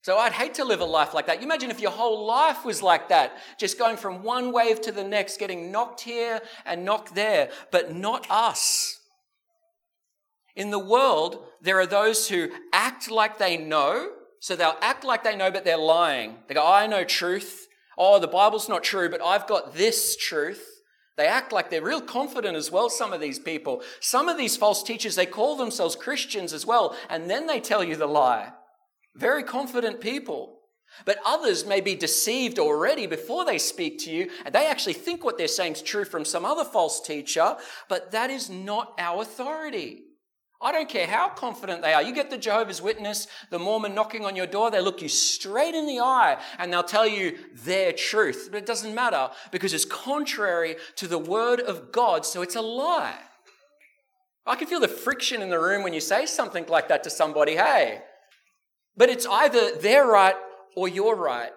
So 0.01 0.17
I'd 0.17 0.33
hate 0.33 0.55
to 0.55 0.65
live 0.65 0.81
a 0.81 0.85
life 0.85 1.13
like 1.13 1.27
that. 1.27 1.39
You 1.39 1.45
imagine 1.45 1.71
if 1.71 1.79
your 1.79 1.91
whole 1.91 2.25
life 2.25 2.65
was 2.65 2.81
like 2.81 3.07
that, 3.07 3.37
just 3.57 3.79
going 3.79 3.95
from 3.95 4.23
one 4.23 4.51
wave 4.51 4.81
to 4.81 4.91
the 4.91 5.03
next, 5.03 5.39
getting 5.39 5.71
knocked 5.71 6.01
here 6.01 6.41
and 6.65 6.83
knocked 6.83 7.15
there, 7.15 7.49
but 7.71 7.95
not 7.95 8.29
us. 8.29 8.99
In 10.55 10.71
the 10.71 10.79
world, 10.79 11.45
there 11.61 11.79
are 11.79 11.87
those 11.87 12.27
who 12.27 12.49
act 12.73 13.09
like 13.09 13.37
they 13.37 13.55
know, 13.55 14.11
so 14.41 14.57
they'll 14.57 14.77
act 14.81 15.05
like 15.05 15.23
they 15.23 15.37
know, 15.37 15.49
but 15.49 15.63
they're 15.63 15.77
lying. 15.77 16.35
They 16.47 16.53
go, 16.53 16.65
I 16.65 16.85
know 16.85 17.05
truth. 17.05 17.67
Oh, 17.97 18.19
the 18.19 18.27
Bible's 18.27 18.67
not 18.67 18.83
true, 18.83 19.09
but 19.09 19.21
I've 19.23 19.47
got 19.47 19.75
this 19.75 20.17
truth. 20.17 20.72
They 21.15 21.27
act 21.27 21.51
like 21.51 21.69
they're 21.69 21.83
real 21.83 22.01
confident 22.01 22.57
as 22.57 22.71
well, 22.71 22.89
some 22.89 23.13
of 23.13 23.21
these 23.21 23.39
people. 23.39 23.83
Some 23.99 24.29
of 24.29 24.37
these 24.37 24.57
false 24.57 24.81
teachers, 24.81 25.15
they 25.15 25.25
call 25.25 25.55
themselves 25.55 25.95
Christians 25.95 26.53
as 26.53 26.65
well, 26.65 26.95
and 27.09 27.29
then 27.29 27.45
they 27.45 27.59
tell 27.59 27.83
you 27.83 27.95
the 27.95 28.07
lie. 28.07 28.51
Very 29.15 29.43
confident 29.43 30.01
people. 30.01 30.59
But 31.05 31.19
others 31.25 31.65
may 31.65 31.81
be 31.81 31.95
deceived 31.95 32.59
already 32.59 33.07
before 33.07 33.45
they 33.45 33.57
speak 33.57 33.99
to 33.99 34.11
you, 34.11 34.29
and 34.45 34.53
they 34.53 34.67
actually 34.67 34.93
think 34.93 35.23
what 35.23 35.37
they're 35.37 35.47
saying 35.47 35.73
is 35.73 35.81
true 35.81 36.05
from 36.05 36.25
some 36.25 36.45
other 36.45 36.63
false 36.63 37.01
teacher, 37.01 37.57
but 37.89 38.11
that 38.11 38.29
is 38.29 38.49
not 38.49 38.93
our 38.99 39.21
authority. 39.23 40.03
I 40.63 40.71
don't 40.71 40.87
care 40.87 41.05
how 41.05 41.29
confident 41.29 41.81
they 41.81 41.93
are. 41.93 42.01
You 42.01 42.13
get 42.13 42.29
the 42.29 42.37
Jehovah's 42.37 42.81
Witness, 42.81 43.27
the 43.49 43.59
Mormon 43.59 43.93
knocking 43.93 44.25
on 44.25 44.35
your 44.35 44.47
door, 44.47 44.71
they 44.71 44.79
look 44.79 45.01
you 45.01 45.09
straight 45.09 45.75
in 45.75 45.85
the 45.85 45.99
eye 45.99 46.39
and 46.57 46.71
they'll 46.71 46.83
tell 46.83 47.05
you 47.05 47.37
their 47.53 47.91
truth. 47.91 48.49
But 48.51 48.59
it 48.59 48.65
doesn't 48.65 48.95
matter 48.95 49.29
because 49.51 49.73
it's 49.73 49.85
contrary 49.85 50.77
to 50.95 51.07
the 51.07 51.19
Word 51.19 51.59
of 51.59 51.91
God, 51.91 52.25
so 52.25 52.41
it's 52.41 52.55
a 52.55 52.61
lie. 52.61 53.19
I 54.45 54.55
can 54.55 54.67
feel 54.67 54.79
the 54.79 54.87
friction 54.87 55.41
in 55.41 55.49
the 55.49 55.59
room 55.59 55.83
when 55.83 55.93
you 55.93 56.01
say 56.01 56.25
something 56.25 56.65
like 56.67 56.87
that 56.87 57.03
to 57.03 57.09
somebody, 57.09 57.55
hey. 57.55 58.01
But 58.95 59.09
it's 59.09 59.25
either 59.25 59.75
they're 59.75 60.07
right 60.07 60.35
or 60.75 60.87
you're 60.87 61.15
right. 61.15 61.51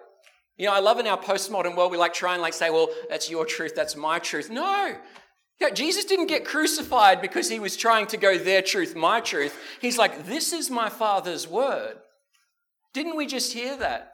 You 0.57 0.65
know, 0.65 0.73
I 0.73 0.79
love 0.79 0.97
in 0.99 1.05
our 1.07 1.19
postmodern 1.19 1.75
world, 1.75 1.91
we 1.91 1.97
like 1.97 2.13
try 2.13 2.33
and 2.33 2.41
like 2.41 2.53
say, 2.53 2.69
well, 2.69 2.89
that's 3.09 3.29
your 3.29 3.45
truth, 3.45 3.73
that's 3.75 3.95
my 3.95 4.19
truth. 4.19 4.49
No, 4.49 4.95
yeah, 5.59 5.71
Jesus 5.71 6.05
didn't 6.05 6.27
get 6.27 6.45
crucified 6.45 7.21
because 7.21 7.49
he 7.49 7.59
was 7.59 7.75
trying 7.75 8.05
to 8.07 8.17
go 8.17 8.37
their 8.37 8.61
truth, 8.61 8.95
my 8.95 9.19
truth. 9.19 9.57
He's 9.81 9.97
like, 9.97 10.25
this 10.25 10.53
is 10.53 10.69
my 10.69 10.89
Father's 10.89 11.47
word. 11.47 11.95
Didn't 12.93 13.17
we 13.17 13.25
just 13.25 13.53
hear 13.53 13.75
that? 13.77 14.13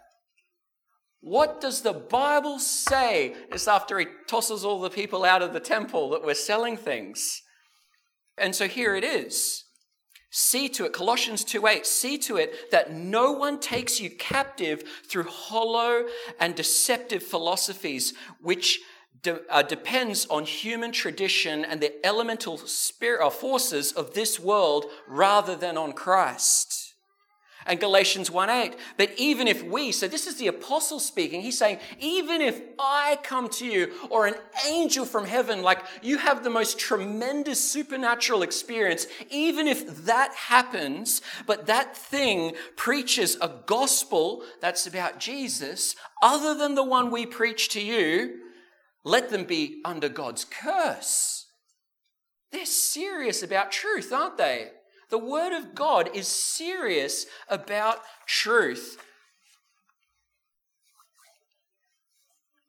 What 1.19 1.61
does 1.61 1.81
the 1.81 1.93
Bible 1.93 2.59
say? 2.59 3.33
It's 3.51 3.67
after 3.67 3.99
he 3.99 4.07
tosses 4.27 4.63
all 4.63 4.81
the 4.81 4.89
people 4.89 5.23
out 5.23 5.41
of 5.41 5.53
the 5.53 5.59
temple 5.59 6.09
that 6.09 6.23
were 6.23 6.33
selling 6.33 6.77
things. 6.77 7.41
And 8.37 8.55
so 8.55 8.67
here 8.67 8.95
it 8.95 9.03
is. 9.03 9.63
See 10.31 10.67
to 10.69 10.85
it, 10.85 10.93
Colossians 10.93 11.43
2 11.43 11.67
8, 11.67 11.85
see 11.85 12.17
to 12.19 12.37
it 12.37 12.71
that 12.71 12.91
no 12.91 13.31
one 13.31 13.59
takes 13.59 14.01
you 14.01 14.09
captive 14.09 14.83
through 15.07 15.25
hollow 15.25 16.05
and 16.39 16.55
deceptive 16.55 17.21
philosophies, 17.21 18.13
which 18.41 18.79
de- 19.23 19.41
uh, 19.49 19.63
depends 19.63 20.27
on 20.27 20.45
human 20.45 20.91
tradition 20.91 21.65
and 21.65 21.81
the 21.81 22.05
elemental 22.05 22.57
spirit, 22.57 23.25
uh, 23.25 23.29
forces 23.29 23.91
of 23.91 24.13
this 24.13 24.39
world 24.39 24.85
rather 25.07 25.55
than 25.55 25.77
on 25.77 25.93
Christ 25.93 26.83
and 27.65 27.79
Galatians 27.79 28.29
1:8. 28.29 28.75
But 28.97 29.11
even 29.17 29.47
if 29.47 29.63
we, 29.63 29.91
so 29.91 30.07
this 30.07 30.27
is 30.27 30.35
the 30.35 30.47
apostle 30.47 30.99
speaking, 30.99 31.41
he's 31.41 31.57
saying, 31.57 31.79
even 31.99 32.41
if 32.41 32.61
I 32.79 33.19
come 33.23 33.49
to 33.49 33.65
you 33.65 33.93
or 34.09 34.27
an 34.27 34.35
angel 34.65 35.05
from 35.05 35.25
heaven, 35.25 35.61
like 35.61 35.79
you 36.01 36.17
have 36.17 36.43
the 36.43 36.49
most 36.49 36.77
tremendous 36.77 37.63
supernatural 37.63 38.41
experience, 38.41 39.07
even 39.29 39.67
if 39.67 40.05
that 40.05 40.33
happens, 40.33 41.21
but 41.45 41.65
that 41.67 41.95
thing 41.95 42.55
preaches 42.75 43.37
a 43.41 43.49
gospel 43.65 44.43
that's 44.59 44.87
about 44.87 45.19
Jesus, 45.19 45.95
other 46.21 46.53
than 46.53 46.75
the 46.75 46.83
one 46.83 47.11
we 47.11 47.25
preach 47.25 47.69
to 47.69 47.81
you, 47.81 48.42
let 49.03 49.29
them 49.29 49.43
be 49.43 49.81
under 49.83 50.09
God's 50.09 50.45
curse. 50.45 51.47
They're 52.51 52.65
serious 52.65 53.43
about 53.43 53.71
truth, 53.71 54.13
aren't 54.13 54.37
they? 54.37 54.69
The 55.09 55.17
Word 55.17 55.53
of 55.53 55.75
God 55.75 56.09
is 56.13 56.27
serious 56.27 57.25
about 57.49 57.99
truth. 58.27 58.97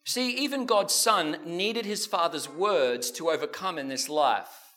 See, 0.04 0.36
even 0.36 0.66
God's 0.66 0.94
Son 0.94 1.38
needed 1.44 1.86
his 1.86 2.06
Father's 2.06 2.48
words 2.48 3.10
to 3.12 3.30
overcome 3.30 3.78
in 3.78 3.88
this 3.88 4.08
life. 4.08 4.74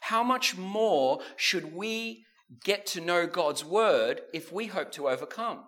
How 0.00 0.22
much 0.22 0.56
more 0.56 1.20
should 1.36 1.74
we 1.74 2.24
get 2.64 2.86
to 2.86 3.00
know 3.00 3.26
God's 3.26 3.64
Word 3.64 4.22
if 4.34 4.52
we 4.52 4.66
hope 4.66 4.90
to 4.92 5.08
overcome? 5.08 5.64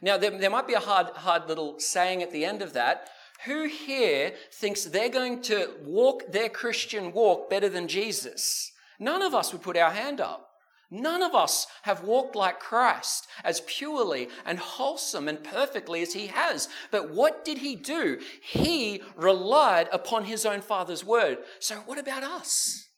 Now, 0.00 0.16
there, 0.16 0.30
there 0.30 0.50
might 0.50 0.66
be 0.66 0.74
a 0.74 0.80
hard, 0.80 1.08
hard 1.08 1.48
little 1.48 1.78
saying 1.78 2.22
at 2.22 2.32
the 2.32 2.44
end 2.44 2.62
of 2.62 2.72
that. 2.72 3.10
Who 3.46 3.68
here 3.68 4.32
thinks 4.52 4.84
they're 4.84 5.08
going 5.08 5.42
to 5.42 5.70
walk 5.84 6.32
their 6.32 6.48
Christian 6.48 7.12
walk 7.12 7.50
better 7.50 7.68
than 7.68 7.88
Jesus? 7.88 8.72
None 8.98 9.22
of 9.22 9.34
us 9.34 9.52
would 9.52 9.62
put 9.62 9.76
our 9.76 9.90
hand 9.90 10.20
up. 10.20 10.50
None 10.90 11.22
of 11.22 11.34
us 11.34 11.66
have 11.82 12.04
walked 12.04 12.36
like 12.36 12.60
Christ 12.60 13.26
as 13.42 13.62
purely 13.66 14.28
and 14.46 14.58
wholesome 14.58 15.28
and 15.28 15.42
perfectly 15.42 16.02
as 16.02 16.12
he 16.12 16.28
has. 16.28 16.68
But 16.90 17.10
what 17.10 17.44
did 17.44 17.58
he 17.58 17.74
do? 17.74 18.20
He 18.40 19.02
relied 19.16 19.88
upon 19.92 20.24
his 20.24 20.46
own 20.46 20.60
Father's 20.60 21.04
word. 21.04 21.38
So, 21.58 21.76
what 21.86 21.98
about 21.98 22.22
us? 22.22 22.88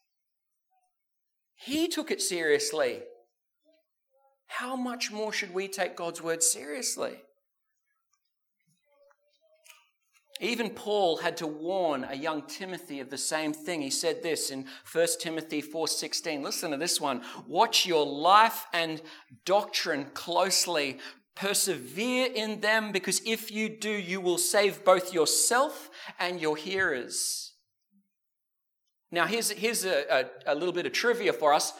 He 1.54 1.88
took 1.88 2.10
it 2.10 2.20
seriously. 2.20 3.00
How 4.46 4.76
much 4.76 5.10
more 5.10 5.32
should 5.32 5.54
we 5.54 5.66
take 5.66 5.96
God's 5.96 6.22
word 6.22 6.42
seriously? 6.42 7.14
Even 10.40 10.70
Paul 10.70 11.16
had 11.18 11.36
to 11.38 11.46
warn 11.46 12.04
a 12.04 12.14
young 12.14 12.42
Timothy 12.42 13.00
of 13.00 13.08
the 13.08 13.18
same 13.18 13.52
thing. 13.52 13.80
He 13.80 13.90
said 13.90 14.22
this 14.22 14.50
in 14.50 14.66
1 14.90 15.06
Timothy 15.20 15.62
4:16. 15.62 16.42
Listen 16.42 16.70
to 16.72 16.76
this 16.76 17.00
one. 17.00 17.24
Watch 17.46 17.86
your 17.86 18.04
life 18.04 18.66
and 18.72 19.00
doctrine 19.44 20.10
closely. 20.12 20.98
Persevere 21.34 22.32
in 22.34 22.60
them 22.60 22.92
because 22.92 23.20
if 23.26 23.50
you 23.50 23.68
do, 23.68 23.90
you 23.90 24.20
will 24.20 24.38
save 24.38 24.84
both 24.84 25.12
yourself 25.12 25.90
and 26.18 26.40
your 26.40 26.56
hearers. 26.56 27.52
Now, 29.10 29.26
here's, 29.26 29.50
here's 29.50 29.84
a, 29.84 30.28
a, 30.46 30.52
a 30.52 30.54
little 30.54 30.72
bit 30.72 30.86
of 30.86 30.92
trivia 30.92 31.32
for 31.32 31.52
us. 31.52 31.72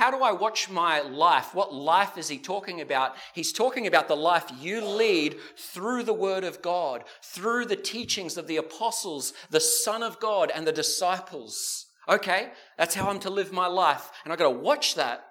How 0.00 0.10
do 0.10 0.22
I 0.22 0.32
watch 0.32 0.70
my 0.70 1.02
life? 1.02 1.54
What 1.54 1.74
life 1.74 2.16
is 2.16 2.26
he 2.26 2.38
talking 2.38 2.80
about? 2.80 3.16
He's 3.34 3.52
talking 3.52 3.86
about 3.86 4.08
the 4.08 4.16
life 4.16 4.50
you 4.58 4.82
lead 4.82 5.36
through 5.58 6.04
the 6.04 6.14
Word 6.14 6.42
of 6.42 6.62
God, 6.62 7.04
through 7.22 7.66
the 7.66 7.76
teachings 7.76 8.38
of 8.38 8.46
the 8.46 8.56
apostles, 8.56 9.34
the 9.50 9.60
Son 9.60 10.02
of 10.02 10.18
God, 10.18 10.50
and 10.54 10.66
the 10.66 10.72
disciples. 10.72 11.84
Okay, 12.08 12.48
that's 12.78 12.94
how 12.94 13.10
I'm 13.10 13.20
to 13.20 13.28
live 13.28 13.52
my 13.52 13.66
life. 13.66 14.10
And 14.24 14.32
I've 14.32 14.38
got 14.38 14.50
to 14.50 14.58
watch 14.58 14.94
that. 14.94 15.22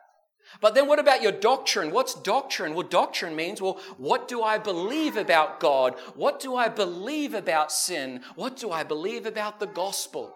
But 0.62 0.76
then 0.76 0.86
what 0.86 1.00
about 1.00 1.24
your 1.24 1.32
doctrine? 1.32 1.90
What's 1.90 2.14
doctrine? 2.14 2.76
Well, 2.76 2.88
doctrine 2.88 3.36
means, 3.36 3.60
well, 3.60 3.80
what 3.98 4.28
do 4.28 4.44
I 4.44 4.60
believe 4.60 5.18
about 5.18 5.60
God? 5.60 5.96
What 6.14 6.40
do 6.40 6.56
I 6.56 6.70
believe 6.70 7.34
about 7.34 7.72
sin? 7.72 8.22
What 8.36 8.56
do 8.56 8.70
I 8.70 8.84
believe 8.84 9.26
about 9.26 9.60
the 9.60 9.66
gospel? 9.66 10.36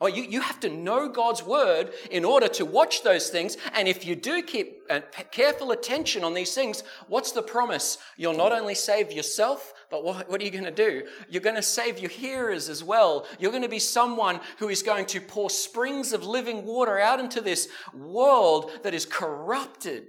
Oh, 0.00 0.06
you, 0.06 0.22
you 0.22 0.40
have 0.40 0.60
to 0.60 0.68
know 0.68 1.08
God's 1.08 1.42
word 1.42 1.90
in 2.12 2.24
order 2.24 2.46
to 2.48 2.64
watch 2.64 3.02
those 3.02 3.30
things. 3.30 3.56
And 3.74 3.88
if 3.88 4.06
you 4.06 4.14
do 4.14 4.42
keep 4.42 4.82
uh, 4.88 5.00
careful 5.32 5.72
attention 5.72 6.22
on 6.22 6.34
these 6.34 6.54
things, 6.54 6.84
what's 7.08 7.32
the 7.32 7.42
promise? 7.42 7.98
You'll 8.16 8.36
not 8.36 8.52
only 8.52 8.76
save 8.76 9.10
yourself, 9.10 9.74
but 9.90 10.04
what, 10.04 10.30
what 10.30 10.40
are 10.40 10.44
you 10.44 10.52
going 10.52 10.62
to 10.64 10.70
do? 10.70 11.02
You're 11.28 11.42
going 11.42 11.56
to 11.56 11.62
save 11.62 11.98
your 11.98 12.10
hearers 12.10 12.68
as 12.68 12.84
well. 12.84 13.26
You're 13.40 13.50
going 13.50 13.64
to 13.64 13.68
be 13.68 13.80
someone 13.80 14.38
who 14.58 14.68
is 14.68 14.84
going 14.84 15.06
to 15.06 15.20
pour 15.20 15.50
springs 15.50 16.12
of 16.12 16.24
living 16.24 16.64
water 16.64 17.00
out 17.00 17.18
into 17.18 17.40
this 17.40 17.68
world 17.92 18.70
that 18.84 18.94
is 18.94 19.04
corrupted 19.04 20.04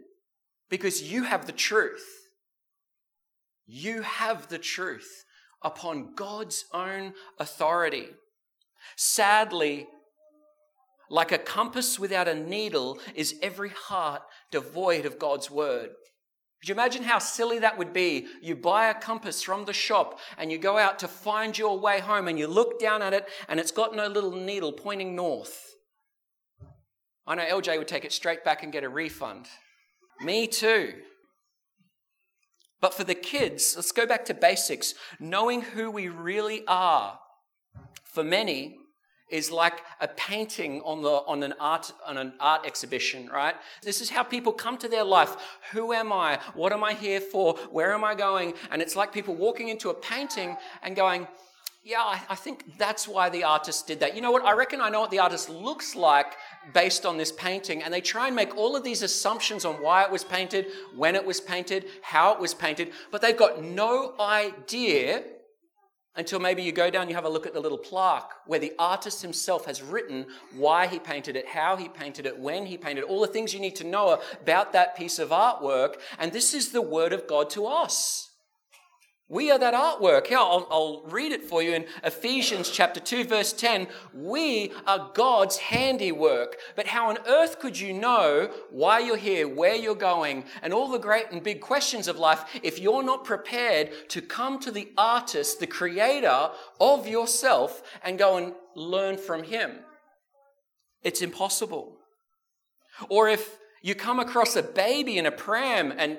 because 0.69 1.11
you 1.11 1.23
have 1.23 1.47
the 1.47 1.51
truth. 1.51 2.05
You 3.65 4.03
have 4.03 4.49
the 4.49 4.59
truth 4.59 5.25
upon 5.63 6.13
God's 6.15 6.65
own 6.73 7.13
authority. 7.39 8.09
Sadly, 9.01 9.87
like 11.09 11.31
a 11.31 11.37
compass 11.37 11.97
without 11.97 12.27
a 12.27 12.35
needle 12.35 12.99
is 13.15 13.39
every 13.41 13.69
heart 13.69 14.23
devoid 14.51 15.05
of 15.05 15.17
God's 15.17 15.49
word. 15.49 15.91
Could 16.59 16.67
you 16.67 16.75
imagine 16.75 17.03
how 17.03 17.19
silly 17.19 17.59
that 17.59 17.77
would 17.77 17.93
be? 17.93 18.27
You 18.41 18.57
buy 18.57 18.89
a 18.89 18.93
compass 18.93 19.41
from 19.41 19.63
the 19.63 19.71
shop 19.71 20.19
and 20.37 20.51
you 20.51 20.57
go 20.57 20.77
out 20.77 20.99
to 20.99 21.07
find 21.07 21.57
your 21.57 21.79
way 21.79 22.01
home 22.01 22.27
and 22.27 22.37
you 22.37 22.47
look 22.47 22.77
down 22.77 23.01
at 23.01 23.13
it 23.13 23.25
and 23.47 23.57
it's 23.57 23.71
got 23.71 23.95
no 23.95 24.07
little 24.07 24.33
needle 24.33 24.73
pointing 24.73 25.15
north. 25.15 25.75
I 27.25 27.35
know 27.35 27.45
LJ 27.45 27.77
would 27.77 27.87
take 27.87 28.03
it 28.03 28.11
straight 28.11 28.43
back 28.43 28.63
and 28.63 28.73
get 28.73 28.83
a 28.83 28.89
refund. 28.89 29.45
Me 30.19 30.45
too. 30.45 30.95
But 32.81 32.93
for 32.93 33.05
the 33.05 33.15
kids, 33.15 33.75
let's 33.77 33.93
go 33.93 34.05
back 34.05 34.25
to 34.25 34.33
basics. 34.33 34.93
Knowing 35.21 35.61
who 35.61 35.89
we 35.89 36.09
really 36.09 36.65
are 36.67 37.17
for 38.03 38.25
many, 38.25 38.78
is 39.29 39.51
like 39.51 39.83
a 40.01 40.07
painting 40.07 40.81
on, 40.81 41.01
the, 41.01 41.09
on, 41.09 41.43
an 41.43 41.53
art, 41.59 41.91
on 42.05 42.17
an 42.17 42.33
art 42.39 42.65
exhibition, 42.65 43.29
right? 43.29 43.55
This 43.81 44.01
is 44.01 44.09
how 44.09 44.23
people 44.23 44.51
come 44.51 44.77
to 44.79 44.87
their 44.87 45.03
life. 45.03 45.35
Who 45.71 45.93
am 45.93 46.11
I? 46.11 46.39
What 46.53 46.73
am 46.73 46.83
I 46.83 46.93
here 46.93 47.21
for? 47.21 47.55
Where 47.71 47.93
am 47.93 48.03
I 48.03 48.15
going? 48.15 48.53
And 48.71 48.81
it's 48.81 48.95
like 48.95 49.13
people 49.13 49.35
walking 49.35 49.69
into 49.69 49.89
a 49.89 49.93
painting 49.93 50.57
and 50.81 50.95
going, 50.95 51.27
yeah, 51.83 52.01
I, 52.01 52.21
I 52.29 52.35
think 52.35 52.77
that's 52.77 53.07
why 53.07 53.29
the 53.29 53.43
artist 53.43 53.87
did 53.87 54.01
that. 54.01 54.15
You 54.15 54.21
know 54.21 54.31
what? 54.31 54.43
I 54.43 54.51
reckon 54.51 54.81
I 54.81 54.89
know 54.89 54.99
what 55.01 55.11
the 55.11 55.19
artist 55.19 55.49
looks 55.49 55.95
like 55.95 56.35
based 56.73 57.05
on 57.05 57.17
this 57.17 57.31
painting. 57.31 57.83
And 57.83 57.93
they 57.93 58.01
try 58.01 58.27
and 58.27 58.35
make 58.35 58.55
all 58.57 58.75
of 58.75 58.83
these 58.83 59.01
assumptions 59.01 59.63
on 59.63 59.75
why 59.75 60.03
it 60.03 60.11
was 60.11 60.23
painted, 60.23 60.67
when 60.95 61.15
it 61.15 61.25
was 61.25 61.39
painted, 61.39 61.85
how 62.01 62.33
it 62.33 62.39
was 62.39 62.53
painted, 62.53 62.91
but 63.11 63.21
they've 63.21 63.37
got 63.37 63.63
no 63.63 64.13
idea 64.19 65.23
until 66.19 66.39
maybe 66.39 66.61
you 66.61 66.73
go 66.73 66.89
down, 66.89 67.07
you 67.07 67.15
have 67.15 67.23
a 67.23 67.29
look 67.29 67.47
at 67.47 67.53
the 67.53 67.59
little 67.61 67.77
plaque 67.77 68.31
where 68.45 68.59
the 68.59 68.73
artist 68.77 69.21
himself 69.21 69.65
has 69.65 69.81
written 69.81 70.25
why 70.53 70.85
he 70.85 70.99
painted 70.99 71.37
it, 71.37 71.47
how 71.47 71.77
he 71.77 71.87
painted 71.87 72.25
it, 72.25 72.37
when 72.37 72.65
he 72.65 72.77
painted 72.77 73.05
it, 73.05 73.09
all 73.09 73.21
the 73.21 73.27
things 73.27 73.53
you 73.53 73.59
need 73.61 73.77
to 73.77 73.85
know 73.85 74.21
about 74.41 74.73
that 74.73 74.97
piece 74.97 75.17
of 75.17 75.29
artwork. 75.29 75.95
And 76.19 76.33
this 76.33 76.53
is 76.53 76.73
the 76.73 76.81
word 76.81 77.13
of 77.13 77.25
God 77.25 77.49
to 77.51 77.65
us. 77.65 78.28
We 79.31 79.51
are 79.51 79.59
that 79.59 79.75
artwork. 79.75 80.25
Here, 80.25 80.39
I'll, 80.39 80.67
I'll, 80.71 81.03
read 81.03 81.31
it 81.31 81.43
for 81.43 81.61
you 81.61 81.73
in 81.73 81.85
Ephesians 82.03 82.71
chapter 82.71 82.99
2, 82.99 83.25
verse 83.25 83.53
10. 83.53 83.87
We 84.11 84.71
are 84.87 85.11
God's 85.13 85.57
handiwork. 85.57 86.57
But 86.75 86.87
how 86.87 87.09
on 87.09 87.19
earth 87.27 87.59
could 87.59 87.79
you 87.79 87.93
know 87.93 88.49
why 88.71 88.97
you're 88.97 89.17
here, 89.17 89.47
where 89.47 89.75
you're 89.75 89.93
going, 89.93 90.45
and 90.63 90.73
all 90.73 90.89
the 90.89 90.97
great 90.97 91.25
and 91.31 91.43
big 91.43 91.61
questions 91.61 92.07
of 92.07 92.17
life 92.17 92.43
if 92.63 92.79
you're 92.79 93.03
not 93.03 93.23
prepared 93.23 93.91
to 94.09 94.19
come 94.19 94.57
to 94.61 94.71
the 94.71 94.89
artist, 94.97 95.59
the 95.59 95.67
creator 95.67 96.49
of 96.81 97.07
yourself, 97.07 97.83
and 98.03 98.17
go 98.17 98.37
and 98.37 98.53
learn 98.75 99.15
from 99.15 99.43
him? 99.43 99.81
It's 101.03 101.21
impossible. 101.21 101.97
Or 103.09 103.29
if 103.29 103.59
you 103.83 103.93
come 103.93 104.19
across 104.19 104.55
a 104.55 104.63
baby 104.63 105.19
in 105.19 105.27
a 105.27 105.31
pram 105.31 105.93
and 105.95 106.17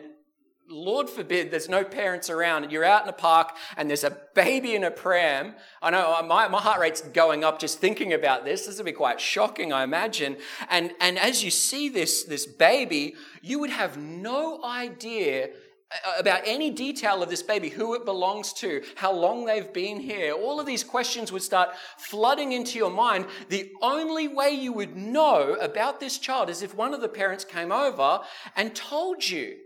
Lord 0.70 1.10
forbid 1.10 1.50
there's 1.50 1.68
no 1.68 1.82
parents 1.82 2.30
around 2.30 2.62
and 2.62 2.72
you're 2.72 2.84
out 2.84 3.02
in 3.02 3.08
a 3.08 3.12
park 3.12 3.56
and 3.76 3.88
there's 3.88 4.04
a 4.04 4.16
baby 4.34 4.74
in 4.74 4.84
a 4.84 4.90
pram. 4.90 5.54
I 5.82 5.90
know 5.90 6.14
uh, 6.16 6.22
my, 6.22 6.46
my 6.48 6.60
heart 6.60 6.80
rate's 6.80 7.00
going 7.00 7.42
up 7.42 7.58
just 7.58 7.80
thinking 7.80 8.12
about 8.12 8.44
this. 8.44 8.66
This 8.66 8.76
would 8.76 8.86
be 8.86 8.92
quite 8.92 9.20
shocking, 9.20 9.72
I 9.72 9.82
imagine. 9.82 10.36
And, 10.68 10.92
and 11.00 11.18
as 11.18 11.42
you 11.42 11.50
see 11.50 11.88
this, 11.88 12.22
this 12.22 12.46
baby, 12.46 13.16
you 13.42 13.58
would 13.58 13.70
have 13.70 13.96
no 13.96 14.62
idea 14.62 15.50
uh, 15.92 16.12
about 16.20 16.42
any 16.44 16.70
detail 16.70 17.20
of 17.20 17.28
this 17.28 17.42
baby, 17.42 17.68
who 17.68 17.94
it 17.94 18.04
belongs 18.04 18.52
to, 18.52 18.80
how 18.94 19.12
long 19.12 19.44
they've 19.44 19.72
been 19.72 19.98
here. 19.98 20.32
All 20.32 20.60
of 20.60 20.66
these 20.66 20.84
questions 20.84 21.32
would 21.32 21.42
start 21.42 21.70
flooding 21.98 22.52
into 22.52 22.78
your 22.78 22.92
mind. 22.92 23.26
The 23.48 23.72
only 23.82 24.28
way 24.28 24.50
you 24.50 24.72
would 24.72 24.94
know 24.96 25.54
about 25.54 25.98
this 25.98 26.18
child 26.18 26.48
is 26.48 26.62
if 26.62 26.76
one 26.76 26.94
of 26.94 27.00
the 27.00 27.08
parents 27.08 27.44
came 27.44 27.72
over 27.72 28.20
and 28.54 28.72
told 28.72 29.28
you. 29.28 29.56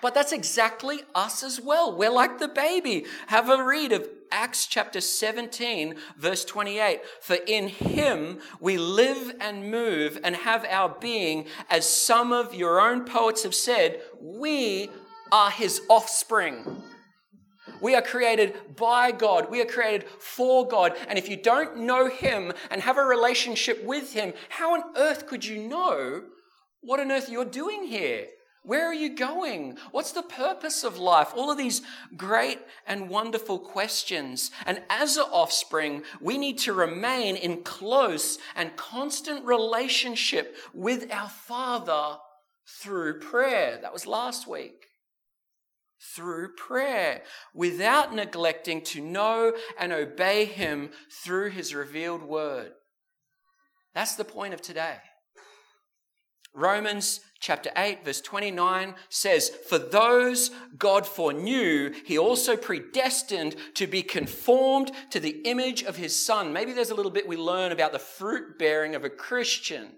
But 0.00 0.14
that's 0.14 0.32
exactly 0.32 1.00
us 1.14 1.42
as 1.42 1.60
well. 1.60 1.96
We're 1.96 2.10
like 2.10 2.38
the 2.38 2.48
baby. 2.48 3.06
Have 3.28 3.50
a 3.50 3.62
read 3.62 3.92
of 3.92 4.08
Acts 4.30 4.66
chapter 4.66 5.00
17, 5.00 5.94
verse 6.16 6.44
28. 6.44 7.00
For 7.20 7.36
in 7.46 7.68
him 7.68 8.40
we 8.60 8.76
live 8.76 9.34
and 9.40 9.70
move 9.70 10.18
and 10.22 10.36
have 10.36 10.64
our 10.66 10.94
being, 11.00 11.46
as 11.70 11.88
some 11.88 12.32
of 12.32 12.54
your 12.54 12.80
own 12.80 13.04
poets 13.04 13.42
have 13.42 13.54
said, 13.54 14.00
we 14.20 14.90
are 15.32 15.50
his 15.50 15.80
offspring. 15.88 16.82
We 17.80 17.94
are 17.94 18.02
created 18.02 18.76
by 18.76 19.12
God. 19.12 19.50
We 19.50 19.60
are 19.60 19.66
created 19.66 20.04
for 20.18 20.66
God. 20.66 20.96
And 21.08 21.18
if 21.18 21.28
you 21.28 21.36
don't 21.36 21.78
know 21.78 22.08
Him 22.08 22.52
and 22.70 22.82
have 22.82 22.98
a 22.98 23.04
relationship 23.04 23.84
with 23.84 24.12
Him, 24.12 24.32
how 24.48 24.74
on 24.74 24.82
earth 24.96 25.26
could 25.26 25.44
you 25.44 25.68
know 25.68 26.22
what 26.80 26.98
on 27.00 27.12
earth 27.12 27.28
you're 27.28 27.44
doing 27.44 27.84
here? 27.84 28.26
Where 28.62 28.86
are 28.86 28.94
you 28.94 29.14
going? 29.16 29.78
What's 29.92 30.12
the 30.12 30.22
purpose 30.22 30.84
of 30.84 30.98
life? 30.98 31.32
All 31.34 31.50
of 31.50 31.58
these 31.58 31.82
great 32.16 32.60
and 32.86 33.08
wonderful 33.08 33.58
questions. 33.58 34.50
And 34.66 34.82
as 34.90 35.16
an 35.16 35.26
offspring, 35.32 36.02
we 36.20 36.36
need 36.36 36.58
to 36.58 36.72
remain 36.72 37.36
in 37.36 37.62
close 37.62 38.38
and 38.54 38.76
constant 38.76 39.44
relationship 39.44 40.56
with 40.74 41.10
our 41.12 41.28
Father 41.28 42.18
through 42.66 43.20
prayer. 43.20 43.78
That 43.80 43.92
was 43.92 44.06
last 44.06 44.46
week 44.46 44.86
through 46.00 46.54
prayer 46.54 47.22
without 47.54 48.14
neglecting 48.14 48.82
to 48.82 49.00
know 49.00 49.52
and 49.78 49.92
obey 49.92 50.44
Him 50.44 50.90
through 51.10 51.50
His 51.50 51.74
revealed 51.74 52.22
word. 52.22 52.72
That's 53.94 54.14
the 54.14 54.24
point 54.24 54.54
of 54.54 54.60
today. 54.60 54.98
Romans 56.54 57.20
chapter 57.40 57.70
8, 57.76 58.04
verse 58.04 58.20
29 58.20 58.94
says, 59.08 59.48
For 59.48 59.78
those 59.78 60.50
God 60.76 61.06
foreknew, 61.06 61.92
He 62.04 62.18
also 62.18 62.56
predestined 62.56 63.56
to 63.74 63.86
be 63.86 64.02
conformed 64.02 64.90
to 65.10 65.20
the 65.20 65.40
image 65.44 65.82
of 65.82 65.96
His 65.96 66.14
Son. 66.14 66.52
Maybe 66.52 66.72
there's 66.72 66.90
a 66.90 66.94
little 66.94 67.12
bit 67.12 67.28
we 67.28 67.36
learn 67.36 67.72
about 67.72 67.92
the 67.92 67.98
fruit 67.98 68.58
bearing 68.58 68.94
of 68.94 69.04
a 69.04 69.10
Christian. 69.10 69.92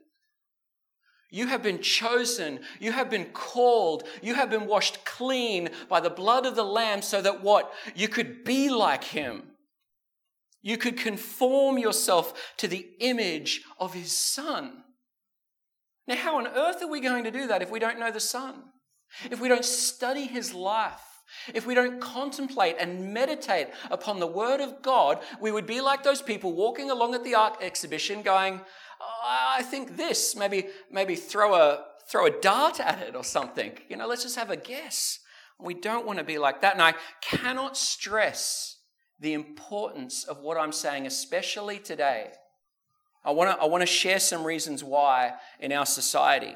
You 1.31 1.47
have 1.47 1.63
been 1.63 1.81
chosen. 1.81 2.61
You 2.81 2.93
have 2.93 3.09
been 3.09 3.27
called. 3.27 4.03
You 4.21 4.35
have 4.35 4.51
been 4.51 4.67
washed 4.67 5.05
clean 5.05 5.71
by 5.89 6.01
the 6.01 6.11
blood 6.11 6.45
of 6.45 6.57
the 6.57 6.65
Lamb 6.65 7.03
so 7.03 7.23
that 7.23 7.43
what? 7.43 7.73
You 7.95 8.09
could 8.09 8.45
be 8.45 8.69
like 8.69 9.05
Him. 9.05 9.45
You 10.63 10.77
could 10.77 10.99
conform 10.99 11.79
yourself 11.79 12.55
to 12.59 12.69
the 12.69 12.87
image 12.99 13.63
of 13.79 13.95
His 13.95 14.13
Son. 14.13 14.83
Now, 16.07 16.17
how 16.17 16.39
on 16.39 16.47
earth 16.47 16.83
are 16.83 16.91
we 16.91 17.01
going 17.01 17.25
to 17.25 17.31
do 17.31 17.47
that 17.49 17.63
if 17.63 17.71
we 17.71 17.79
don't 17.79 17.99
know 17.99 18.11
the 18.11 18.21
Son? 18.21 18.55
If 19.31 19.41
we 19.41 19.49
don't 19.49 19.65
study 19.65 20.27
His 20.27 20.55
life? 20.55 21.01
If 21.55 21.67
we 21.67 21.75
don't 21.75 22.01
contemplate 22.01 22.77
and 22.81 23.15
meditate 23.15 23.69
upon 23.91 24.19
the 24.19 24.27
Word 24.27 24.61
of 24.61 24.83
God, 24.83 25.21
we 25.41 25.53
would 25.53 25.67
be 25.67 25.81
like 25.81 26.03
those 26.03 26.23
people 26.23 26.55
walking 26.55 26.91
along 26.91 27.15
at 27.15 27.25
the 27.25 27.35
art 27.35 27.59
exhibition 27.61 28.23
going, 28.23 28.61
I 29.01 29.63
think 29.63 29.97
this, 29.97 30.35
maybe, 30.37 30.67
maybe 30.91 31.15
throw 31.15 31.55
a, 31.55 31.85
throw 32.11 32.27
a 32.27 32.41
dart 32.41 32.81
at 32.81 33.01
it 33.01 33.15
or 33.15 33.25
something. 33.25 33.73
You 33.89 33.97
know, 33.97 34.07
let's 34.07 34.23
just 34.23 34.37
have 34.37 34.51
a 34.51 34.57
guess. 34.57 35.21
We 35.59 35.75
don't 35.75 36.07
want 36.07 36.19
to 36.19 36.25
be 36.25 36.39
like 36.39 36.63
that. 36.63 36.75
And 36.75 36.83
I 36.83 36.95
cannot 37.21 37.77
stress 37.77 38.79
the 39.19 39.35
importance 39.35 40.25
of 40.25 40.41
what 40.41 40.57
I'm 40.57 40.73
saying, 40.73 41.07
especially 41.07 41.79
today. 41.79 42.33
I 43.25 43.33
want 43.33 43.51
to, 43.51 43.63
I 43.63 43.67
want 43.67 43.83
to 43.83 43.87
share 43.87 44.19
some 44.19 44.45
reasons 44.45 44.83
why 44.83 45.35
in 45.59 45.73
our 45.73 45.87
society. 45.87 46.55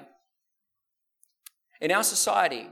In 1.80 1.90
our 1.90 2.04
society, 2.04 2.68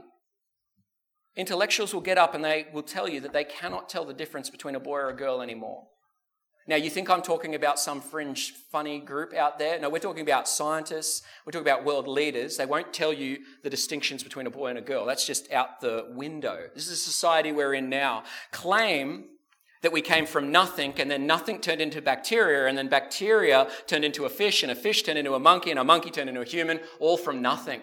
intellectuals 1.35 1.93
will 1.93 2.01
get 2.01 2.17
up 2.17 2.33
and 2.33 2.43
they 2.43 2.67
will 2.73 2.83
tell 2.83 3.07
you 3.07 3.19
that 3.21 3.33
they 3.33 3.43
cannot 3.43 3.89
tell 3.89 4.05
the 4.05 4.13
difference 4.13 4.49
between 4.49 4.75
a 4.75 4.79
boy 4.79 4.97
or 4.97 5.09
a 5.09 5.15
girl 5.15 5.41
anymore. 5.41 5.87
Now, 6.65 6.77
you 6.77 6.89
think 6.89 7.09
I'm 7.09 7.21
talking 7.21 7.55
about 7.55 7.77
some 7.77 7.99
fringe, 7.99 8.53
funny 8.71 8.99
group 8.99 9.33
out 9.33 9.59
there? 9.59 9.77
No, 9.79 9.89
we're 9.89 9.99
talking 9.99 10.21
about 10.21 10.47
scientists. 10.47 11.21
We're 11.45 11.51
talking 11.51 11.67
about 11.67 11.83
world 11.83 12.07
leaders. 12.07 12.55
They 12.55 12.65
won't 12.65 12.93
tell 12.93 13.11
you 13.11 13.39
the 13.63 13.69
distinctions 13.69 14.23
between 14.23 14.47
a 14.47 14.49
boy 14.49 14.67
and 14.67 14.77
a 14.77 14.81
girl. 14.81 15.05
That's 15.05 15.27
just 15.27 15.51
out 15.51 15.81
the 15.81 16.07
window. 16.11 16.69
This 16.73 16.85
is 16.87 16.93
a 16.93 16.95
society 16.95 17.51
we're 17.51 17.73
in 17.73 17.89
now. 17.89 18.23
Claim 18.51 19.25
that 19.83 19.91
we 19.91 20.01
came 20.01 20.25
from 20.25 20.51
nothing 20.51 20.93
and 20.97 21.11
then 21.11 21.27
nothing 21.27 21.59
turned 21.59 21.81
into 21.81 22.01
bacteria 22.01 22.67
and 22.67 22.77
then 22.77 22.87
bacteria 22.87 23.67
turned 23.85 24.05
into 24.05 24.25
a 24.25 24.29
fish 24.29 24.63
and 24.63 24.71
a 24.71 24.75
fish 24.75 25.03
turned 25.03 25.19
into 25.19 25.35
a 25.35 25.39
monkey 25.39 25.69
and 25.69 25.79
a 25.79 25.83
monkey 25.83 26.09
turned 26.09 26.29
into 26.29 26.41
a 26.41 26.45
human, 26.45 26.79
all 26.99 27.17
from 27.17 27.41
nothing. 27.41 27.81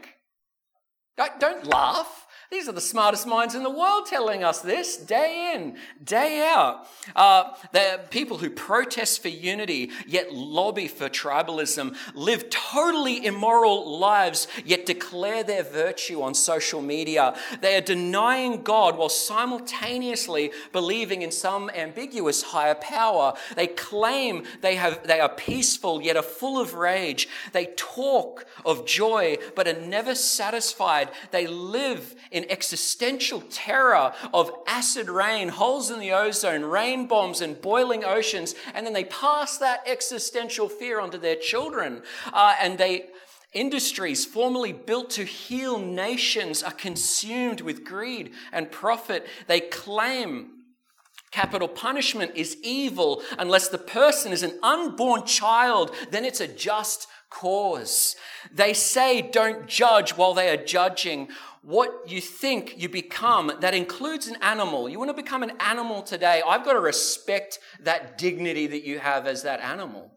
Don't, 1.17 1.67
laugh. 1.67 2.27
These 2.51 2.69
are 2.69 2.73
the 2.73 2.81
smartest 2.81 3.29
minds 3.29 3.55
in 3.55 3.63
the 3.63 3.71
world 3.71 4.07
telling 4.07 4.43
us 4.43 4.61
this 4.61 4.97
day 4.97 5.53
in, 5.55 5.77
day 6.03 6.51
out. 6.53 6.89
Uh, 7.15 7.53
they're 7.71 7.99
people 7.99 8.39
who 8.39 8.51
protest 8.51 9.23
for 9.23 9.29
unity, 9.29 9.93
yet 10.05 10.33
lobby 10.33 10.89
for 10.89 11.09
tribalism, 11.09 11.97
live 12.13 12.51
totally 12.51 13.25
immoral 13.25 13.97
lives, 14.01 14.49
yet 14.65 14.85
declare 14.85 15.45
their 15.45 15.63
virtue 15.63 16.23
on 16.23 16.35
social 16.35 16.83
media. 16.83 17.37
They 17.61 17.77
are 17.77 17.81
denying 17.81 18.63
God 18.63 18.97
while 18.99 19.11
simultaneously 19.11 20.51
believing 20.73 21.23
in 21.23 21.31
some 21.31 21.71
ambiguous 21.71 22.43
higher 22.43 22.75
power. 22.75 23.35
They 23.55 23.69
claim 23.69 24.43
they, 24.61 24.75
have, 24.75 25.07
they 25.07 25.21
are 25.21 25.29
peaceful, 25.29 26.03
yet 26.03 26.17
are 26.17 26.23
full 26.23 26.61
of 26.61 26.75
rage. 26.75 27.29
They 27.53 27.67
talk 27.77 28.45
of 28.65 28.87
joy, 28.87 29.37
but 29.55 29.69
are 29.69 29.81
never 29.81 30.17
satisfied. 30.17 31.11
They 31.31 31.47
live 31.47 32.17
in 32.33 32.40
in 32.41 32.51
existential 32.51 33.43
terror 33.51 34.13
of 34.33 34.51
acid 34.67 35.09
rain, 35.09 35.49
holes 35.49 35.91
in 35.91 36.01
the 36.01 36.13
ozone, 36.13 36.63
rain 36.65 37.07
bombs, 37.07 37.41
and 37.41 37.61
boiling 37.61 38.05
oceans, 38.05 38.55
and 38.75 38.87
then 38.87 38.95
they 38.95 39.05
pass 39.05 39.59
that 39.59 39.81
existential 39.87 40.69
fear 40.69 41.01
onto 41.01 41.19
their 41.19 41.37
children. 41.37 42.03
Uh, 42.33 42.55
and 42.61 42.79
they 42.79 43.07
Industries 43.53 44.25
formerly 44.25 44.73
built 44.73 45.11
to 45.11 45.25
heal 45.25 45.77
nations 45.77 46.63
are 46.63 46.71
consumed 46.71 47.61
with 47.63 47.85
greed 47.85 48.31
and 48.53 48.71
profit. 48.71 49.27
They 49.49 49.59
claim 49.59 50.51
capital 51.33 51.67
punishment 51.67 52.33
is 52.37 52.57
evil 52.63 53.23
unless 53.41 53.67
the 53.67 53.79
person 53.79 54.33
is 54.33 54.45
an 54.45 54.57
unborn 54.63 55.27
child, 55.27 55.93
then 56.13 56.25
it's 56.25 56.41
a 56.41 56.47
just 56.47 57.09
cause. 57.29 58.17
They 58.53 58.73
say 58.73 59.23
don't 59.23 59.67
judge 59.67 60.13
while 60.13 60.35
they 60.35 60.49
are 60.51 60.63
judging 60.63 61.29
what 61.63 62.11
you 62.11 62.21
think 62.21 62.75
you 62.79 62.89
become 62.89 63.53
that 63.61 63.75
includes 63.75 64.27
an 64.29 64.37
animal. 64.41 64.89
You 64.89 64.99
want 64.99 65.11
to 65.11 65.23
become 65.23 65.43
an 65.43 65.53
animal 65.61 66.03
today, 66.03 66.43
I've 66.47 66.65
got 66.65 66.73
to 66.73 66.81
respect 66.81 67.59
that 67.81 68.17
dignity 68.17 68.67
that 68.67 68.85
you 68.85 68.99
have 68.99 69.27
as 69.27 69.43
that 69.43 69.61
animal. 69.61 70.11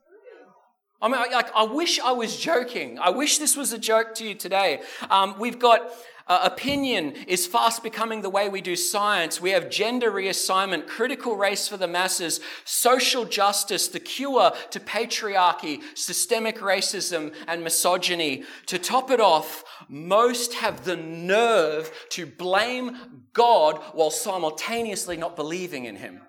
I 1.01 1.09
mean, 1.09 1.19
like, 1.33 1.53
I 1.53 1.65
wish 1.65 1.99
I 1.99 2.13
was 2.13 2.37
joking. 2.37 2.97
I 2.97 3.09
wish 3.09 3.37
this 3.37 3.57
was 3.57 3.73
a 3.73 3.77
joke 3.77 4.15
to 4.15 4.23
you 4.23 4.35
today. 4.35 4.81
Um, 5.09 5.35
we've 5.37 5.59
got 5.59 5.91
uh, 6.27 6.39
opinion 6.43 7.11
is 7.27 7.45
fast 7.45 7.83
becoming 7.83 8.21
the 8.21 8.29
way 8.29 8.47
we 8.47 8.61
do 8.61 8.75
science. 8.75 9.41
We 9.41 9.51
have 9.51 9.69
gender 9.69 10.09
reassignment, 10.11 10.87
critical 10.87 11.35
race 11.35 11.67
for 11.67 11.77
the 11.77 11.87
masses, 11.87 12.39
social 12.63 13.25
justice, 13.25 13.87
the 13.87 13.99
cure 13.99 14.51
to 14.71 14.79
patriarchy, 14.79 15.81
systemic 15.95 16.59
racism, 16.59 17.33
and 17.47 17.63
misogyny. 17.63 18.43
To 18.67 18.79
top 18.79 19.11
it 19.11 19.19
off, 19.19 19.63
most 19.89 20.53
have 20.55 20.85
the 20.85 20.95
nerve 20.95 21.91
to 22.11 22.25
blame 22.25 23.25
God 23.33 23.77
while 23.93 24.11
simultaneously 24.11 25.17
not 25.17 25.35
believing 25.35 25.85
in 25.85 25.97
Him. 25.97 26.21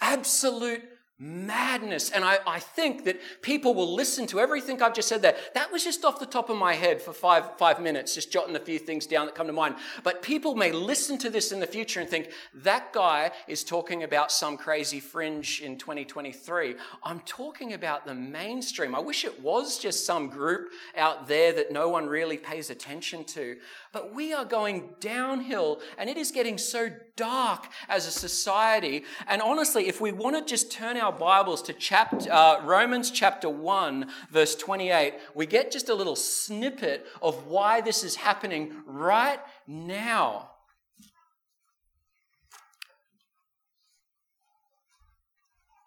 Absolute 0.00 0.82
madness. 1.18 2.10
And 2.10 2.24
I, 2.24 2.38
I 2.46 2.58
think 2.58 3.04
that 3.04 3.18
people 3.40 3.74
will 3.74 3.94
listen 3.94 4.26
to 4.28 4.40
everything 4.40 4.82
I've 4.82 4.92
just 4.92 5.08
said 5.08 5.22
there. 5.22 5.36
That 5.54 5.72
was 5.72 5.82
just 5.82 6.04
off 6.04 6.20
the 6.20 6.26
top 6.26 6.50
of 6.50 6.58
my 6.58 6.74
head 6.74 7.00
for 7.00 7.14
five, 7.14 7.56
five 7.56 7.80
minutes, 7.80 8.14
just 8.14 8.30
jotting 8.30 8.54
a 8.54 8.60
few 8.60 8.78
things 8.78 9.06
down 9.06 9.24
that 9.24 9.34
come 9.34 9.46
to 9.46 9.52
mind. 9.52 9.76
But 10.02 10.20
people 10.20 10.54
may 10.54 10.72
listen 10.72 11.16
to 11.18 11.30
this 11.30 11.52
in 11.52 11.60
the 11.60 11.66
future 11.66 12.00
and 12.00 12.08
think, 12.08 12.30
that 12.54 12.92
guy 12.92 13.30
is 13.48 13.64
talking 13.64 14.02
about 14.02 14.30
some 14.30 14.58
crazy 14.58 15.00
fringe 15.00 15.62
in 15.62 15.78
2023. 15.78 16.74
I'm 17.02 17.20
talking 17.20 17.72
about 17.72 18.04
the 18.04 18.14
mainstream. 18.14 18.94
I 18.94 19.00
wish 19.00 19.24
it 19.24 19.40
was 19.40 19.78
just 19.78 20.04
some 20.04 20.28
group 20.28 20.68
out 20.96 21.28
there 21.28 21.52
that 21.54 21.72
no 21.72 21.88
one 21.88 22.06
really 22.06 22.36
pays 22.36 22.68
attention 22.68 23.24
to. 23.24 23.56
But 23.92 24.14
we 24.14 24.34
are 24.34 24.44
going 24.44 24.90
downhill 25.00 25.80
and 25.96 26.10
it 26.10 26.18
is 26.18 26.30
getting 26.30 26.58
so 26.58 26.90
dark 27.16 27.68
as 27.88 28.06
a 28.06 28.10
society. 28.10 29.04
And 29.26 29.40
honestly, 29.40 29.88
if 29.88 30.00
we 30.00 30.12
want 30.12 30.36
to 30.36 30.44
just 30.44 30.70
turn 30.70 30.98
our 30.98 31.05
Bibles 31.10 31.62
to 31.62 31.72
chapter, 31.72 32.30
uh, 32.32 32.62
Romans 32.64 33.10
chapter 33.10 33.48
1, 33.48 34.10
verse 34.30 34.54
28, 34.54 35.14
we 35.34 35.46
get 35.46 35.70
just 35.70 35.88
a 35.88 35.94
little 35.94 36.16
snippet 36.16 37.06
of 37.22 37.46
why 37.46 37.80
this 37.80 38.04
is 38.04 38.16
happening 38.16 38.74
right 38.86 39.40
now. 39.66 40.50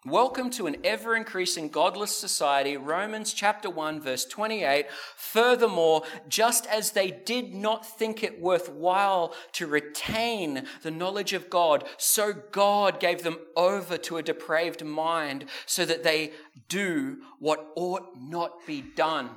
Welcome 0.06 0.48
to 0.52 0.66
an 0.66 0.76
ever 0.82 1.14
increasing 1.14 1.68
godless 1.68 2.16
society. 2.16 2.78
Romans 2.78 3.34
chapter 3.34 3.68
1, 3.68 4.00
verse 4.00 4.24
28. 4.24 4.86
Furthermore, 5.14 6.04
just 6.26 6.64
as 6.68 6.92
they 6.92 7.10
did 7.10 7.54
not 7.54 7.84
think 7.84 8.22
it 8.22 8.40
worthwhile 8.40 9.34
to 9.52 9.66
retain 9.66 10.64
the 10.80 10.90
knowledge 10.90 11.34
of 11.34 11.50
God, 11.50 11.84
so 11.98 12.32
God 12.32 12.98
gave 12.98 13.22
them 13.22 13.36
over 13.54 13.98
to 13.98 14.16
a 14.16 14.22
depraved 14.22 14.82
mind 14.82 15.44
so 15.66 15.84
that 15.84 16.02
they 16.02 16.32
do 16.70 17.18
what 17.38 17.70
ought 17.76 18.18
not 18.18 18.66
be 18.66 18.80
done. 18.80 19.28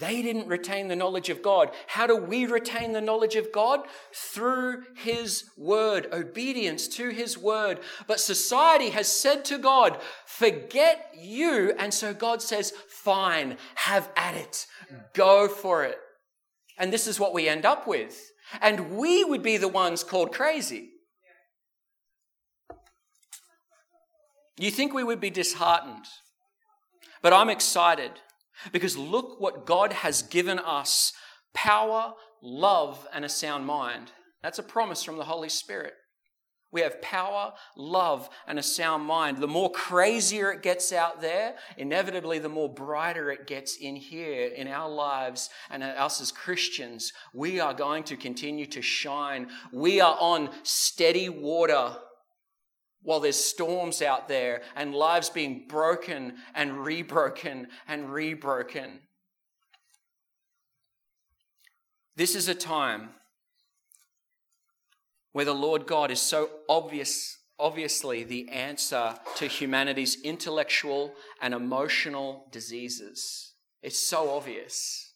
They 0.00 0.22
didn't 0.22 0.48
retain 0.48 0.88
the 0.88 0.96
knowledge 0.96 1.28
of 1.28 1.42
God. 1.42 1.70
How 1.86 2.06
do 2.06 2.16
we 2.16 2.46
retain 2.46 2.92
the 2.92 3.02
knowledge 3.02 3.36
of 3.36 3.52
God? 3.52 3.80
Through 4.14 4.84
His 4.96 5.44
Word, 5.58 6.08
obedience 6.10 6.88
to 6.88 7.10
His 7.10 7.36
Word. 7.36 7.80
But 8.06 8.18
society 8.18 8.90
has 8.90 9.08
said 9.08 9.44
to 9.44 9.58
God, 9.58 9.98
forget 10.24 11.12
you. 11.16 11.74
And 11.78 11.92
so 11.92 12.14
God 12.14 12.40
says, 12.40 12.72
fine, 12.88 13.58
have 13.74 14.10
at 14.16 14.34
it, 14.34 14.66
go 15.12 15.48
for 15.48 15.84
it. 15.84 15.98
And 16.78 16.90
this 16.90 17.06
is 17.06 17.20
what 17.20 17.34
we 17.34 17.46
end 17.46 17.66
up 17.66 17.86
with. 17.86 18.32
And 18.62 18.96
we 18.96 19.22
would 19.22 19.42
be 19.42 19.58
the 19.58 19.68
ones 19.68 20.02
called 20.02 20.32
crazy. 20.32 20.88
You 24.58 24.70
think 24.70 24.94
we 24.94 25.04
would 25.04 25.20
be 25.20 25.30
disheartened, 25.30 26.06
but 27.22 27.34
I'm 27.34 27.50
excited 27.50 28.12
because 28.72 28.96
look 28.96 29.40
what 29.40 29.66
God 29.66 29.92
has 29.92 30.22
given 30.22 30.58
us 30.58 31.12
power, 31.54 32.14
love, 32.42 33.06
and 33.12 33.24
a 33.24 33.28
sound 33.28 33.66
mind. 33.66 34.12
That's 34.42 34.58
a 34.58 34.62
promise 34.62 35.02
from 35.02 35.16
the 35.16 35.24
Holy 35.24 35.48
Spirit. 35.48 35.94
We 36.72 36.82
have 36.82 37.02
power, 37.02 37.52
love, 37.76 38.28
and 38.46 38.58
a 38.58 38.62
sound 38.62 39.04
mind. 39.04 39.38
The 39.38 39.48
more 39.48 39.72
crazier 39.72 40.52
it 40.52 40.62
gets 40.62 40.92
out 40.92 41.20
there, 41.20 41.56
inevitably, 41.76 42.38
the 42.38 42.48
more 42.48 42.72
brighter 42.72 43.30
it 43.32 43.48
gets 43.48 43.76
in 43.76 43.96
here, 43.96 44.46
in 44.46 44.68
our 44.68 44.88
lives, 44.88 45.50
and 45.68 45.82
us 45.82 46.20
as 46.20 46.30
Christians. 46.30 47.12
We 47.34 47.58
are 47.58 47.74
going 47.74 48.04
to 48.04 48.16
continue 48.16 48.66
to 48.66 48.82
shine. 48.82 49.48
We 49.72 50.00
are 50.00 50.16
on 50.20 50.50
steady 50.62 51.28
water 51.28 51.96
while 53.02 53.20
there's 53.20 53.36
storms 53.36 54.02
out 54.02 54.28
there 54.28 54.62
and 54.76 54.94
lives 54.94 55.30
being 55.30 55.64
broken 55.68 56.34
and 56.54 56.72
rebroken 56.84 57.66
and 57.88 58.10
rebroken. 58.10 59.00
This 62.16 62.34
is 62.34 62.48
a 62.48 62.54
time 62.54 63.10
where 65.32 65.44
the 65.44 65.54
Lord 65.54 65.86
God 65.86 66.10
is 66.10 66.20
so 66.20 66.50
obvious, 66.68 67.38
obviously 67.58 68.24
the 68.24 68.48
answer 68.50 69.14
to 69.36 69.46
humanity's 69.46 70.20
intellectual 70.22 71.14
and 71.40 71.54
emotional 71.54 72.48
diseases. 72.50 73.54
It's 73.82 74.06
so 74.06 74.30
obvious. 74.30 75.14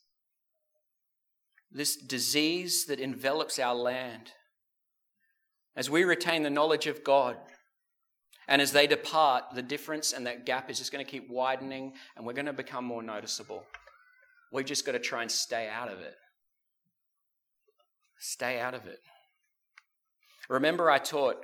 This 1.70 1.96
disease 1.96 2.86
that 2.86 3.00
envelops 3.00 3.58
our 3.58 3.74
land. 3.74 4.30
As 5.76 5.90
we 5.90 6.04
retain 6.04 6.44
the 6.44 6.50
knowledge 6.50 6.86
of 6.86 7.02
God, 7.02 7.36
and 8.48 8.60
as 8.60 8.72
they 8.72 8.86
depart, 8.86 9.44
the 9.54 9.62
difference 9.62 10.12
and 10.12 10.26
that 10.26 10.46
gap 10.46 10.70
is 10.70 10.78
just 10.78 10.92
going 10.92 11.04
to 11.04 11.10
keep 11.10 11.30
widening 11.30 11.94
and 12.16 12.26
we're 12.26 12.34
going 12.34 12.46
to 12.46 12.52
become 12.52 12.84
more 12.84 13.02
noticeable. 13.02 13.64
We've 14.52 14.66
just 14.66 14.84
got 14.84 14.92
to 14.92 14.98
try 14.98 15.22
and 15.22 15.30
stay 15.30 15.68
out 15.68 15.90
of 15.90 16.00
it. 16.00 16.14
Stay 18.18 18.60
out 18.60 18.74
of 18.74 18.86
it. 18.86 19.00
Remember, 20.48 20.90
I 20.90 20.98
taught 20.98 21.36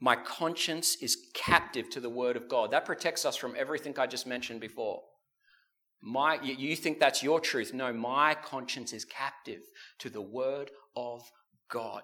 my 0.00 0.16
conscience 0.16 0.96
is 1.00 1.16
captive 1.34 1.88
to 1.90 2.00
the 2.00 2.10
word 2.10 2.36
of 2.36 2.48
God. 2.48 2.72
That 2.72 2.84
protects 2.84 3.24
us 3.24 3.36
from 3.36 3.54
everything 3.56 3.98
I 3.98 4.06
just 4.06 4.26
mentioned 4.26 4.60
before. 4.60 5.02
My, 6.02 6.38
you 6.42 6.76
think 6.76 6.98
that's 6.98 7.22
your 7.22 7.40
truth. 7.40 7.72
No, 7.72 7.92
my 7.92 8.34
conscience 8.34 8.92
is 8.92 9.04
captive 9.04 9.62
to 10.00 10.10
the 10.10 10.20
word 10.20 10.70
of 10.96 11.22
God. 11.70 12.02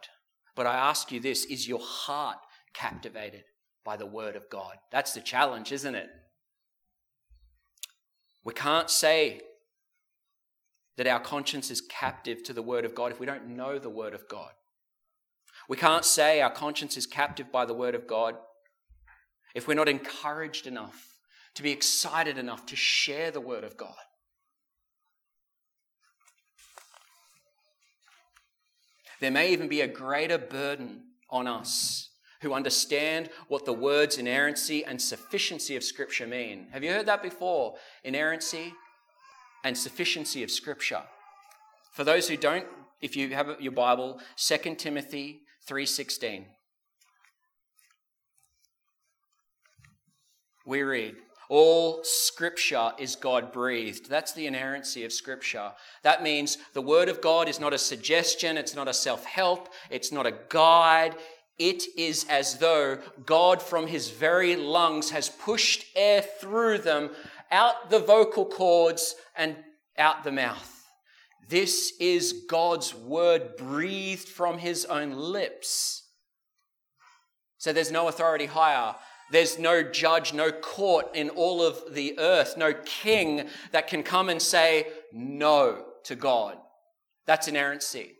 But 0.54 0.66
I 0.66 0.76
ask 0.76 1.12
you 1.12 1.20
this 1.20 1.44
is 1.44 1.68
your 1.68 1.80
heart 1.80 2.38
captivated 2.72 3.44
by 3.84 3.96
the 3.96 4.06
Word 4.06 4.36
of 4.36 4.48
God. 4.50 4.76
That's 4.90 5.14
the 5.14 5.20
challenge, 5.20 5.72
isn't 5.72 5.94
it? 5.94 6.10
We 8.44 8.54
can't 8.54 8.90
say 8.90 9.40
that 10.96 11.06
our 11.06 11.20
conscience 11.20 11.70
is 11.70 11.80
captive 11.80 12.42
to 12.44 12.52
the 12.52 12.62
Word 12.62 12.84
of 12.84 12.94
God 12.94 13.10
if 13.10 13.20
we 13.20 13.26
don't 13.26 13.48
know 13.48 13.78
the 13.78 13.90
Word 13.90 14.14
of 14.14 14.28
God. 14.28 14.52
We 15.68 15.76
can't 15.76 16.04
say 16.04 16.40
our 16.40 16.50
conscience 16.50 16.96
is 16.96 17.06
captive 17.06 17.50
by 17.52 17.64
the 17.64 17.74
Word 17.74 17.94
of 17.94 18.06
God 18.06 18.36
if 19.54 19.66
we're 19.66 19.74
not 19.74 19.88
encouraged 19.88 20.66
enough 20.66 21.16
to 21.54 21.62
be 21.62 21.70
excited 21.70 22.38
enough 22.38 22.66
to 22.66 22.76
share 22.76 23.30
the 23.30 23.40
Word 23.40 23.64
of 23.64 23.76
God. 23.76 23.94
There 29.20 29.30
may 29.30 29.52
even 29.52 29.68
be 29.68 29.82
a 29.82 29.88
greater 29.88 30.38
burden 30.38 31.02
on 31.28 31.46
us 31.46 32.09
who 32.40 32.54
understand 32.54 33.30
what 33.48 33.64
the 33.64 33.72
words 33.72 34.18
inerrancy 34.18 34.84
and 34.84 35.00
sufficiency 35.00 35.76
of 35.76 35.84
Scripture 35.84 36.26
mean. 36.26 36.66
Have 36.72 36.82
you 36.82 36.90
heard 36.90 37.06
that 37.06 37.22
before? 37.22 37.74
Inerrancy 38.04 38.72
and 39.64 39.76
sufficiency 39.76 40.42
of 40.42 40.50
Scripture. 40.50 41.02
For 41.92 42.04
those 42.04 42.28
who 42.28 42.36
don't, 42.36 42.66
if 43.00 43.16
you 43.16 43.34
have 43.34 43.60
your 43.60 43.72
Bible, 43.72 44.20
2 44.36 44.78
Timothy 44.78 45.42
3:16. 45.66 46.46
We 50.66 50.82
read, 50.82 51.16
all 51.50 52.04
scripture 52.04 52.92
is 52.96 53.16
God 53.16 53.50
breathed. 53.50 54.08
That's 54.08 54.32
the 54.32 54.46
inerrancy 54.46 55.04
of 55.04 55.12
scripture. 55.12 55.72
That 56.04 56.22
means 56.22 56.58
the 56.74 56.80
word 56.80 57.08
of 57.08 57.20
God 57.20 57.48
is 57.48 57.58
not 57.58 57.74
a 57.74 57.78
suggestion, 57.78 58.56
it's 58.56 58.76
not 58.76 58.86
a 58.86 58.94
self 58.94 59.24
help, 59.24 59.68
it's 59.90 60.12
not 60.12 60.26
a 60.26 60.34
guide, 60.48 61.16
it 61.60 61.84
is 61.96 62.24
as 62.30 62.56
though 62.56 62.98
God, 63.26 63.60
from 63.60 63.86
his 63.86 64.08
very 64.08 64.56
lungs, 64.56 65.10
has 65.10 65.28
pushed 65.28 65.84
air 65.94 66.22
through 66.22 66.78
them, 66.78 67.10
out 67.52 67.90
the 67.90 67.98
vocal 67.98 68.46
cords, 68.46 69.14
and 69.36 69.56
out 69.98 70.24
the 70.24 70.32
mouth. 70.32 70.86
This 71.50 71.92
is 72.00 72.44
God's 72.48 72.94
word 72.94 73.56
breathed 73.58 74.26
from 74.26 74.56
his 74.56 74.86
own 74.86 75.12
lips. 75.12 76.04
So 77.58 77.74
there's 77.74 77.92
no 77.92 78.08
authority 78.08 78.46
higher. 78.46 78.94
There's 79.30 79.58
no 79.58 79.82
judge, 79.82 80.32
no 80.32 80.50
court 80.50 81.14
in 81.14 81.28
all 81.28 81.62
of 81.62 81.94
the 81.94 82.18
earth, 82.18 82.56
no 82.56 82.72
king 82.72 83.48
that 83.72 83.86
can 83.86 84.02
come 84.02 84.30
and 84.30 84.40
say 84.40 84.86
no 85.12 85.84
to 86.04 86.16
God. 86.16 86.56
That's 87.26 87.48
inerrancy. 87.48 88.12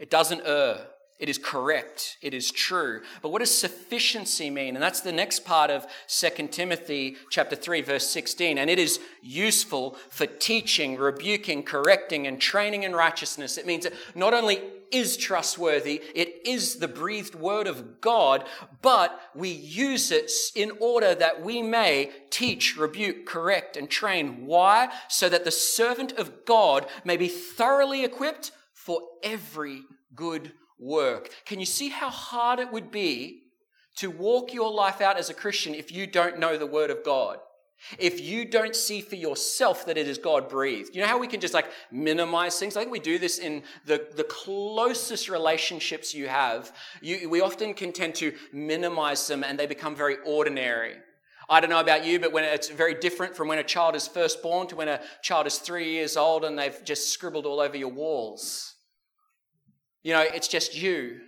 It 0.00 0.10
doesn't 0.10 0.42
err. 0.44 0.88
It 1.18 1.30
is 1.30 1.38
correct. 1.38 2.18
It 2.20 2.34
is 2.34 2.50
true. 2.50 3.00
But 3.22 3.30
what 3.30 3.38
does 3.38 3.56
sufficiency 3.56 4.50
mean? 4.50 4.76
And 4.76 4.82
that's 4.82 5.00
the 5.00 5.12
next 5.12 5.46
part 5.46 5.70
of 5.70 5.86
2 6.08 6.48
Timothy 6.48 7.16
chapter 7.30 7.56
3 7.56 7.80
verse 7.80 8.06
16. 8.06 8.58
And 8.58 8.68
it 8.68 8.78
is 8.78 9.00
useful 9.22 9.96
for 10.10 10.26
teaching, 10.26 10.96
rebuking, 10.96 11.62
correcting 11.62 12.26
and 12.26 12.38
training 12.38 12.82
in 12.82 12.94
righteousness. 12.94 13.56
It 13.56 13.66
means 13.66 13.86
it 13.86 13.94
not 14.14 14.34
only 14.34 14.60
is 14.92 15.16
trustworthy, 15.16 16.02
it 16.14 16.42
is 16.44 16.76
the 16.76 16.88
breathed 16.88 17.34
word 17.34 17.66
of 17.66 18.02
God, 18.02 18.44
but 18.82 19.18
we 19.34 19.48
use 19.48 20.10
it 20.10 20.30
in 20.54 20.72
order 20.80 21.14
that 21.14 21.42
we 21.42 21.62
may 21.62 22.10
teach, 22.28 22.76
rebuke, 22.76 23.24
correct 23.24 23.78
and 23.78 23.88
train. 23.88 24.44
Why? 24.46 24.90
So 25.08 25.30
that 25.30 25.44
the 25.44 25.50
servant 25.50 26.12
of 26.12 26.44
God 26.44 26.86
may 27.04 27.16
be 27.16 27.28
thoroughly 27.28 28.04
equipped 28.04 28.52
for 28.74 29.00
every 29.22 29.82
good 30.14 30.42
work. 30.44 30.65
Can 30.78 31.60
you 31.60 31.66
see 31.66 31.88
how 31.88 32.10
hard 32.10 32.58
it 32.58 32.72
would 32.72 32.90
be 32.90 33.42
to 33.96 34.10
walk 34.10 34.52
your 34.52 34.70
life 34.72 35.00
out 35.00 35.16
as 35.18 35.30
a 35.30 35.34
Christian 35.34 35.74
if 35.74 35.90
you 35.90 36.06
don't 36.06 36.38
know 36.38 36.56
the 36.56 36.66
Word 36.66 36.90
of 36.90 37.04
God? 37.04 37.38
If 37.98 38.20
you 38.20 38.44
don't 38.46 38.74
see 38.74 39.00
for 39.00 39.16
yourself 39.16 39.84
that 39.86 39.98
it 39.98 40.08
is 40.08 40.18
God 40.18 40.48
breathed, 40.48 40.94
you 40.94 41.02
know 41.02 41.06
how 41.06 41.18
we 41.18 41.26
can 41.26 41.40
just 41.40 41.54
like 41.54 41.66
minimize 41.92 42.58
things? 42.58 42.76
I 42.76 42.80
think 42.80 42.90
we 42.90 42.98
do 42.98 43.18
this 43.18 43.38
in 43.38 43.62
the, 43.84 44.06
the 44.16 44.24
closest 44.24 45.28
relationships 45.28 46.14
you 46.14 46.26
have. 46.26 46.72
You, 47.02 47.28
we 47.28 47.42
often 47.42 47.74
can 47.74 47.92
tend 47.92 48.14
to 48.16 48.34
minimize 48.52 49.26
them 49.28 49.44
and 49.44 49.58
they 49.58 49.66
become 49.66 49.94
very 49.94 50.16
ordinary. 50.24 50.94
I 51.48 51.60
don't 51.60 51.70
know 51.70 51.80
about 51.80 52.04
you, 52.04 52.18
but 52.18 52.32
when 52.32 52.44
it's 52.44 52.68
very 52.68 52.94
different 52.94 53.36
from 53.36 53.46
when 53.46 53.58
a 53.58 53.64
child 53.64 53.94
is 53.94 54.08
first 54.08 54.42
born 54.42 54.66
to 54.68 54.76
when 54.76 54.88
a 54.88 55.00
child 55.22 55.46
is 55.46 55.58
three 55.58 55.92
years 55.92 56.16
old 56.16 56.44
and 56.44 56.58
they've 56.58 56.82
just 56.82 57.10
scribbled 57.10 57.46
all 57.46 57.60
over 57.60 57.76
your 57.76 57.92
walls. 57.92 58.75
You 60.06 60.12
know, 60.12 60.20
it's 60.20 60.46
just 60.46 60.80
you. 60.80 61.22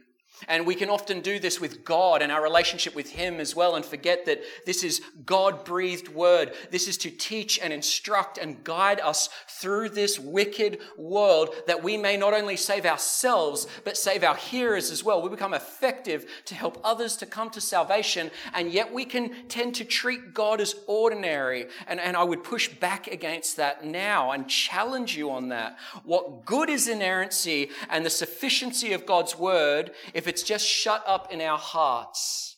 And 0.46 0.66
we 0.66 0.74
can 0.74 0.90
often 0.90 1.20
do 1.20 1.38
this 1.38 1.60
with 1.60 1.84
God 1.84 2.22
and 2.22 2.30
our 2.30 2.42
relationship 2.42 2.94
with 2.94 3.10
Him 3.10 3.40
as 3.40 3.56
well 3.56 3.74
and 3.74 3.84
forget 3.84 4.26
that 4.26 4.42
this 4.64 4.84
is 4.84 5.00
God 5.26 5.64
breathed 5.64 6.08
word. 6.08 6.52
This 6.70 6.86
is 6.86 6.96
to 6.98 7.10
teach 7.10 7.58
and 7.58 7.72
instruct 7.72 8.38
and 8.38 8.62
guide 8.62 9.00
us 9.00 9.28
through 9.48 9.88
this 9.88 10.18
wicked 10.18 10.78
world 10.96 11.54
that 11.66 11.82
we 11.82 11.96
may 11.96 12.16
not 12.16 12.34
only 12.34 12.56
save 12.56 12.86
ourselves, 12.86 13.66
but 13.84 13.96
save 13.96 14.22
our 14.22 14.36
hearers 14.36 14.90
as 14.90 15.02
well. 15.02 15.22
We 15.22 15.28
become 15.28 15.54
effective 15.54 16.26
to 16.46 16.54
help 16.54 16.80
others 16.84 17.16
to 17.16 17.26
come 17.26 17.50
to 17.50 17.60
salvation, 17.60 18.30
and 18.54 18.70
yet 18.70 18.92
we 18.92 19.04
can 19.04 19.48
tend 19.48 19.74
to 19.76 19.84
treat 19.84 20.34
God 20.34 20.60
as 20.60 20.74
ordinary. 20.86 21.66
And, 21.86 21.98
and 21.98 22.16
I 22.16 22.22
would 22.22 22.44
push 22.44 22.68
back 22.68 23.06
against 23.08 23.56
that 23.56 23.84
now 23.84 24.30
and 24.30 24.48
challenge 24.48 25.16
you 25.16 25.30
on 25.30 25.48
that. 25.48 25.78
What 26.04 26.44
good 26.44 26.70
is 26.70 26.88
inerrancy 26.88 27.70
and 27.88 28.04
the 28.04 28.10
sufficiency 28.10 28.92
of 28.92 29.06
God's 29.06 29.38
word 29.38 29.92
if 30.14 30.27
it's 30.28 30.42
just 30.42 30.66
shut 30.66 31.02
up 31.06 31.32
in 31.32 31.40
our 31.40 31.58
hearts 31.58 32.56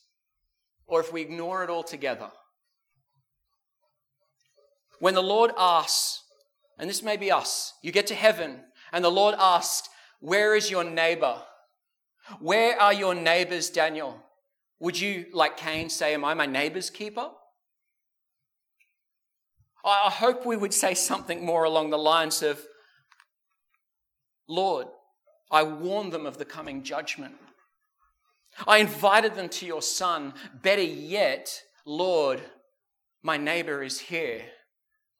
or 0.87 0.99
if 0.99 1.11
we 1.11 1.21
ignore 1.21 1.63
it 1.63 1.69
altogether. 1.69 2.29
When 4.99 5.15
the 5.15 5.23
Lord 5.23 5.51
asks, 5.57 6.23
and 6.77 6.89
this 6.89 7.01
may 7.01 7.17
be 7.17 7.31
us, 7.31 7.73
you 7.81 7.91
get 7.91 8.07
to 8.07 8.15
heaven 8.15 8.59
and 8.91 9.03
the 9.03 9.09
Lord 9.09 9.35
asks, 9.37 9.89
Where 10.19 10.55
is 10.55 10.69
your 10.69 10.83
neighbor? 10.83 11.41
Where 12.39 12.79
are 12.79 12.93
your 12.93 13.15
neighbors, 13.15 13.69
Daniel? 13.69 14.21
Would 14.79 14.99
you, 14.99 15.25
like 15.33 15.57
Cain, 15.57 15.89
say, 15.89 16.13
Am 16.13 16.25
I 16.25 16.33
my 16.33 16.45
neighbor's 16.45 16.89
keeper? 16.89 17.29
I 19.83 20.11
hope 20.11 20.45
we 20.45 20.57
would 20.57 20.73
say 20.73 20.93
something 20.93 21.43
more 21.43 21.63
along 21.63 21.89
the 21.89 21.97
lines 21.97 22.43
of, 22.43 22.61
Lord, 24.47 24.85
I 25.49 25.63
warned 25.63 26.13
them 26.13 26.27
of 26.27 26.37
the 26.37 26.45
coming 26.45 26.83
judgment. 26.83 27.33
I 28.67 28.77
invited 28.77 29.35
them 29.35 29.49
to 29.49 29.65
your 29.65 29.81
son. 29.81 30.33
Better 30.61 30.81
yet, 30.81 31.61
Lord, 31.85 32.41
my 33.23 33.37
neighbor 33.37 33.83
is 33.83 33.99
here. 33.99 34.41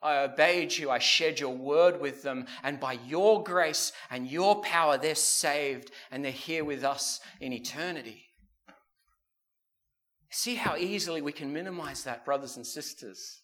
I 0.01 0.17
obeyed 0.23 0.75
you. 0.75 0.89
I 0.89 0.99
shared 0.99 1.39
your 1.39 1.55
word 1.55 2.01
with 2.01 2.23
them. 2.23 2.47
And 2.63 2.79
by 2.79 2.93
your 3.07 3.43
grace 3.43 3.93
and 4.09 4.27
your 4.27 4.61
power, 4.61 4.97
they're 4.97 5.15
saved 5.15 5.91
and 6.09 6.25
they're 6.25 6.31
here 6.31 6.65
with 6.65 6.83
us 6.83 7.19
in 7.39 7.53
eternity. 7.53 8.25
See 10.29 10.55
how 10.55 10.77
easily 10.77 11.21
we 11.21 11.33
can 11.33 11.53
minimize 11.53 12.03
that, 12.05 12.25
brothers 12.25 12.55
and 12.55 12.65
sisters. 12.65 13.41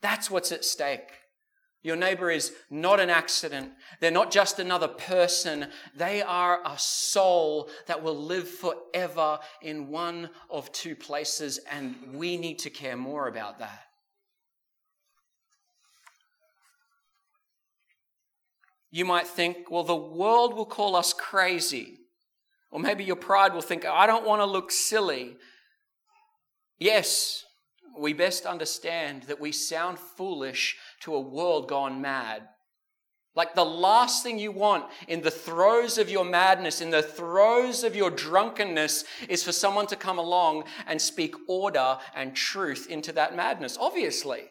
That's 0.00 0.30
what's 0.30 0.52
at 0.52 0.64
stake. 0.64 1.10
Your 1.84 1.96
neighbor 1.96 2.30
is 2.30 2.52
not 2.70 2.98
an 2.98 3.10
accident. 3.10 3.70
They're 4.00 4.10
not 4.10 4.30
just 4.30 4.58
another 4.58 4.88
person. 4.88 5.66
They 5.94 6.22
are 6.22 6.60
a 6.64 6.78
soul 6.78 7.68
that 7.86 8.02
will 8.02 8.16
live 8.16 8.48
forever 8.48 9.38
in 9.60 9.88
one 9.88 10.30
of 10.48 10.72
two 10.72 10.96
places, 10.96 11.60
and 11.70 11.94
we 12.14 12.38
need 12.38 12.58
to 12.60 12.70
care 12.70 12.96
more 12.96 13.28
about 13.28 13.58
that. 13.58 13.82
You 18.90 19.04
might 19.04 19.26
think, 19.26 19.70
well, 19.70 19.84
the 19.84 19.94
world 19.94 20.54
will 20.54 20.64
call 20.64 20.96
us 20.96 21.12
crazy. 21.12 21.98
Or 22.70 22.80
maybe 22.80 23.04
your 23.04 23.16
pride 23.16 23.52
will 23.52 23.60
think, 23.60 23.84
I 23.84 24.06
don't 24.06 24.26
want 24.26 24.40
to 24.40 24.46
look 24.46 24.70
silly. 24.70 25.36
Yes, 26.78 27.44
we 27.98 28.12
best 28.12 28.46
understand 28.46 29.24
that 29.24 29.40
we 29.40 29.52
sound 29.52 29.98
foolish 29.98 30.76
to 31.00 31.14
a 31.14 31.20
world 31.20 31.68
gone 31.68 32.00
mad. 32.00 32.48
Like 33.36 33.54
the 33.54 33.64
last 33.64 34.22
thing 34.22 34.38
you 34.38 34.52
want 34.52 34.84
in 35.08 35.20
the 35.20 35.30
throes 35.30 35.98
of 35.98 36.08
your 36.08 36.24
madness, 36.24 36.80
in 36.80 36.90
the 36.90 37.02
throes 37.02 37.82
of 37.82 37.96
your 37.96 38.10
drunkenness, 38.10 39.04
is 39.28 39.42
for 39.42 39.50
someone 39.50 39.88
to 39.88 39.96
come 39.96 40.18
along 40.18 40.64
and 40.86 41.00
speak 41.00 41.34
order 41.48 41.98
and 42.14 42.36
truth 42.36 42.86
into 42.88 43.12
that 43.12 43.34
madness. 43.34 43.76
Obviously. 43.80 44.44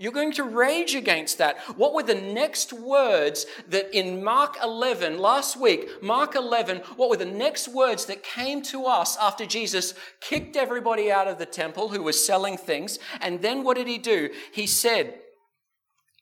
You're 0.00 0.12
going 0.12 0.32
to 0.32 0.44
rage 0.44 0.94
against 0.94 1.36
that. 1.36 1.58
What 1.76 1.92
were 1.92 2.02
the 2.02 2.14
next 2.14 2.72
words 2.72 3.44
that 3.68 3.94
in 3.94 4.24
Mark 4.24 4.56
11, 4.64 5.18
last 5.18 5.60
week, 5.60 6.02
Mark 6.02 6.34
11, 6.34 6.78
what 6.96 7.10
were 7.10 7.18
the 7.18 7.26
next 7.26 7.68
words 7.68 8.06
that 8.06 8.22
came 8.22 8.62
to 8.62 8.86
us 8.86 9.18
after 9.20 9.44
Jesus 9.44 9.92
kicked 10.22 10.56
everybody 10.56 11.12
out 11.12 11.28
of 11.28 11.36
the 11.36 11.44
temple 11.44 11.90
who 11.90 12.02
was 12.02 12.24
selling 12.24 12.56
things? 12.56 12.98
And 13.20 13.42
then 13.42 13.62
what 13.62 13.76
did 13.76 13.88
he 13.88 13.98
do? 13.98 14.30
He 14.50 14.66
said, 14.66 15.20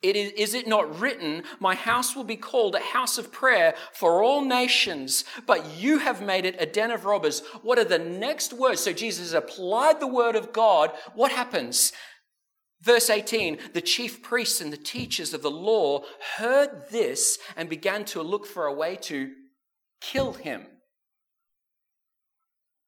it 0.01 0.15
is, 0.15 0.33
is 0.33 0.55
it 0.55 0.69
not 0.69 1.01
written, 1.01 1.43
My 1.59 1.75
house 1.75 2.15
will 2.15 2.25
be 2.25 2.37
called 2.37 2.75
a 2.77 2.81
house 2.81 3.19
of 3.19 3.33
prayer 3.33 3.75
for 3.93 4.23
all 4.23 4.45
nations, 4.45 5.25
but 5.45 5.77
you 5.77 5.99
have 5.99 6.23
made 6.23 6.45
it 6.45 6.55
a 6.61 6.67
den 6.67 6.93
of 6.93 7.05
robbers? 7.05 7.43
What 7.63 7.79
are 7.79 7.85
the 7.85 7.99
next 7.99 8.53
words? 8.53 8.81
So 8.81 8.93
Jesus 8.93 9.33
applied 9.33 9.99
the 9.99 10.07
word 10.07 10.37
of 10.37 10.53
God. 10.53 10.93
What 11.15 11.33
happens? 11.33 11.93
Verse 12.81 13.11
18 13.11 13.59
the 13.73 13.81
chief 13.81 14.23
priests 14.23 14.61
and 14.61 14.73
the 14.73 14.77
teachers 14.77 15.35
of 15.35 15.43
the 15.43 15.51
law 15.51 16.03
heard 16.37 16.89
this 16.91 17.39
and 17.57 17.69
began 17.69 18.05
to 18.07 18.23
look 18.23 18.47
for 18.47 18.67
a 18.67 18.75
way 18.75 18.97
to 18.97 19.33
kill 20.01 20.33
him. 20.33 20.67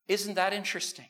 Isn't 0.09 0.35
that 0.35 0.53
interesting? 0.53 1.07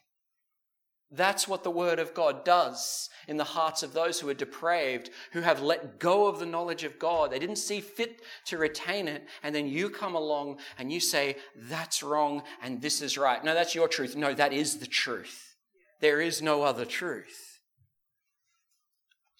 That's 1.12 1.48
what 1.48 1.64
the 1.64 1.72
Word 1.72 1.98
of 1.98 2.14
God 2.14 2.44
does 2.44 3.08
in 3.26 3.36
the 3.36 3.42
hearts 3.44 3.82
of 3.82 3.92
those 3.92 4.20
who 4.20 4.28
are 4.28 4.34
depraved, 4.34 5.10
who 5.32 5.40
have 5.40 5.60
let 5.60 5.98
go 5.98 6.28
of 6.28 6.38
the 6.38 6.46
knowledge 6.46 6.84
of 6.84 7.00
God. 7.00 7.32
They 7.32 7.40
didn't 7.40 7.56
see 7.56 7.80
fit 7.80 8.20
to 8.46 8.58
retain 8.58 9.08
it. 9.08 9.26
And 9.42 9.52
then 9.52 9.66
you 9.66 9.90
come 9.90 10.14
along 10.14 10.58
and 10.78 10.92
you 10.92 11.00
say, 11.00 11.36
that's 11.56 12.02
wrong 12.02 12.44
and 12.62 12.80
this 12.80 13.02
is 13.02 13.18
right. 13.18 13.42
No, 13.44 13.54
that's 13.54 13.74
your 13.74 13.88
truth. 13.88 14.14
No, 14.14 14.32
that 14.34 14.52
is 14.52 14.78
the 14.78 14.86
truth. 14.86 15.56
There 15.98 16.20
is 16.20 16.40
no 16.40 16.62
other 16.62 16.84
truth. 16.84 17.49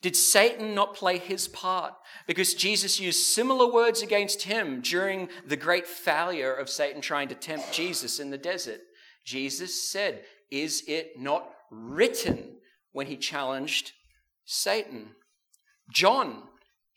Did 0.03 0.17
Satan 0.17 0.75
not 0.75 0.95
play 0.95 1.19
his 1.19 1.47
part? 1.47 1.95
Because 2.27 2.55
Jesus 2.55 2.99
used 2.99 3.27
similar 3.27 3.71
words 3.71 4.03
against 4.03 4.43
him 4.43 4.81
during 4.81 5.29
the 5.47 5.57
great 5.57 5.87
failure 5.87 6.55
of 6.55 6.71
Satan 6.71 7.03
trying 7.03 7.29
to 7.29 7.35
tempt 7.35 7.73
Jesus 7.73 8.19
in 8.19 8.31
the 8.31 8.39
desert. 8.39 8.81
Jesus 9.25 9.91
said, 9.91 10.25
Is 10.51 10.83
it 10.87 11.19
not 11.19 11.51
written 11.71 12.57
when 12.93 13.09
he 13.09 13.17
challenged 13.17 13.93
Satan? 14.47 15.11
John 15.93 16.45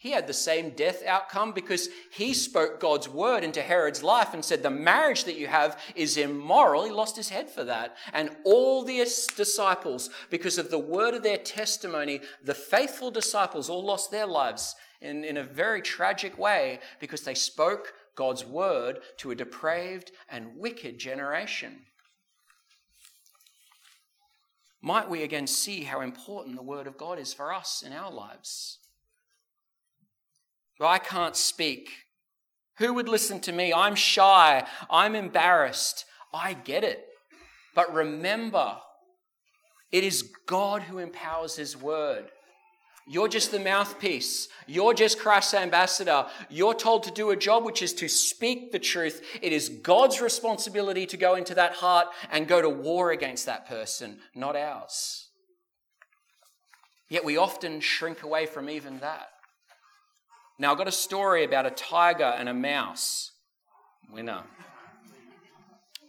he 0.03 0.11
had 0.11 0.27
the 0.27 0.33
same 0.33 0.71
death 0.71 1.01
outcome 1.07 1.53
because 1.53 1.87
he 2.11 2.33
spoke 2.33 2.81
God's 2.81 3.07
word 3.07 3.41
into 3.41 3.61
Herod's 3.61 4.03
life 4.03 4.33
and 4.33 4.43
said, 4.43 4.61
The 4.61 4.69
marriage 4.69 5.23
that 5.23 5.37
you 5.37 5.47
have 5.47 5.79
is 5.95 6.17
immoral. 6.17 6.83
He 6.83 6.91
lost 6.91 7.15
his 7.15 7.29
head 7.29 7.49
for 7.49 7.63
that. 7.63 7.95
And 8.11 8.35
all 8.43 8.83
the 8.83 8.97
disciples, 8.97 10.09
because 10.29 10.57
of 10.57 10.69
the 10.69 10.77
word 10.77 11.13
of 11.13 11.23
their 11.23 11.37
testimony, 11.37 12.19
the 12.43 12.53
faithful 12.53 13.11
disciples 13.11 13.69
all 13.69 13.81
lost 13.81 14.11
their 14.11 14.27
lives 14.27 14.75
in, 14.99 15.23
in 15.23 15.37
a 15.37 15.43
very 15.43 15.81
tragic 15.81 16.37
way 16.37 16.81
because 16.99 17.21
they 17.21 17.33
spoke 17.33 17.93
God's 18.17 18.43
word 18.43 18.99
to 19.19 19.31
a 19.31 19.35
depraved 19.35 20.11
and 20.29 20.57
wicked 20.57 20.99
generation. 20.99 21.79
Might 24.81 25.09
we 25.09 25.23
again 25.23 25.47
see 25.47 25.83
how 25.83 26.01
important 26.01 26.57
the 26.57 26.61
word 26.61 26.87
of 26.87 26.97
God 26.97 27.19
is 27.19 27.33
for 27.33 27.53
us 27.53 27.85
in 27.87 27.93
our 27.93 28.11
lives? 28.11 28.79
I 30.85 30.99
can't 30.99 31.35
speak. 31.35 31.89
Who 32.77 32.93
would 32.93 33.07
listen 33.07 33.39
to 33.41 33.51
me? 33.51 33.73
I'm 33.73 33.95
shy. 33.95 34.65
I'm 34.89 35.15
embarrassed. 35.15 36.05
I 36.33 36.53
get 36.53 36.83
it. 36.83 37.05
But 37.75 37.93
remember, 37.93 38.77
it 39.91 40.03
is 40.03 40.31
God 40.47 40.83
who 40.83 40.97
empowers 40.97 41.55
His 41.55 41.77
word. 41.77 42.25
You're 43.05 43.27
just 43.27 43.51
the 43.51 43.59
mouthpiece. 43.59 44.47
You're 44.65 44.93
just 44.93 45.19
Christ's 45.19 45.55
ambassador. 45.55 46.25
You're 46.49 46.73
told 46.73 47.03
to 47.03 47.11
do 47.11 47.31
a 47.31 47.35
job 47.35 47.65
which 47.65 47.81
is 47.81 47.93
to 47.95 48.07
speak 48.07 48.71
the 48.71 48.79
truth. 48.79 49.21
It 49.41 49.51
is 49.51 49.67
God's 49.67 50.21
responsibility 50.21 51.05
to 51.07 51.17
go 51.17 51.35
into 51.35 51.53
that 51.55 51.73
heart 51.73 52.07
and 52.31 52.47
go 52.47 52.61
to 52.61 52.69
war 52.69 53.11
against 53.11 53.45
that 53.45 53.67
person, 53.67 54.19
not 54.33 54.55
ours. 54.55 55.27
Yet 57.09 57.25
we 57.25 57.35
often 57.35 57.81
shrink 57.81 58.23
away 58.23 58.45
from 58.45 58.69
even 58.69 58.99
that. 58.99 59.32
Now, 60.63 60.71
I've 60.71 60.77
got 60.77 60.87
a 60.87 60.93
story 60.93 61.43
about 61.43 61.65
a 61.65 61.71
tiger 61.71 62.23
and 62.23 62.47
a 62.47 62.53
mouse. 62.53 63.31
Winner. 64.09 64.43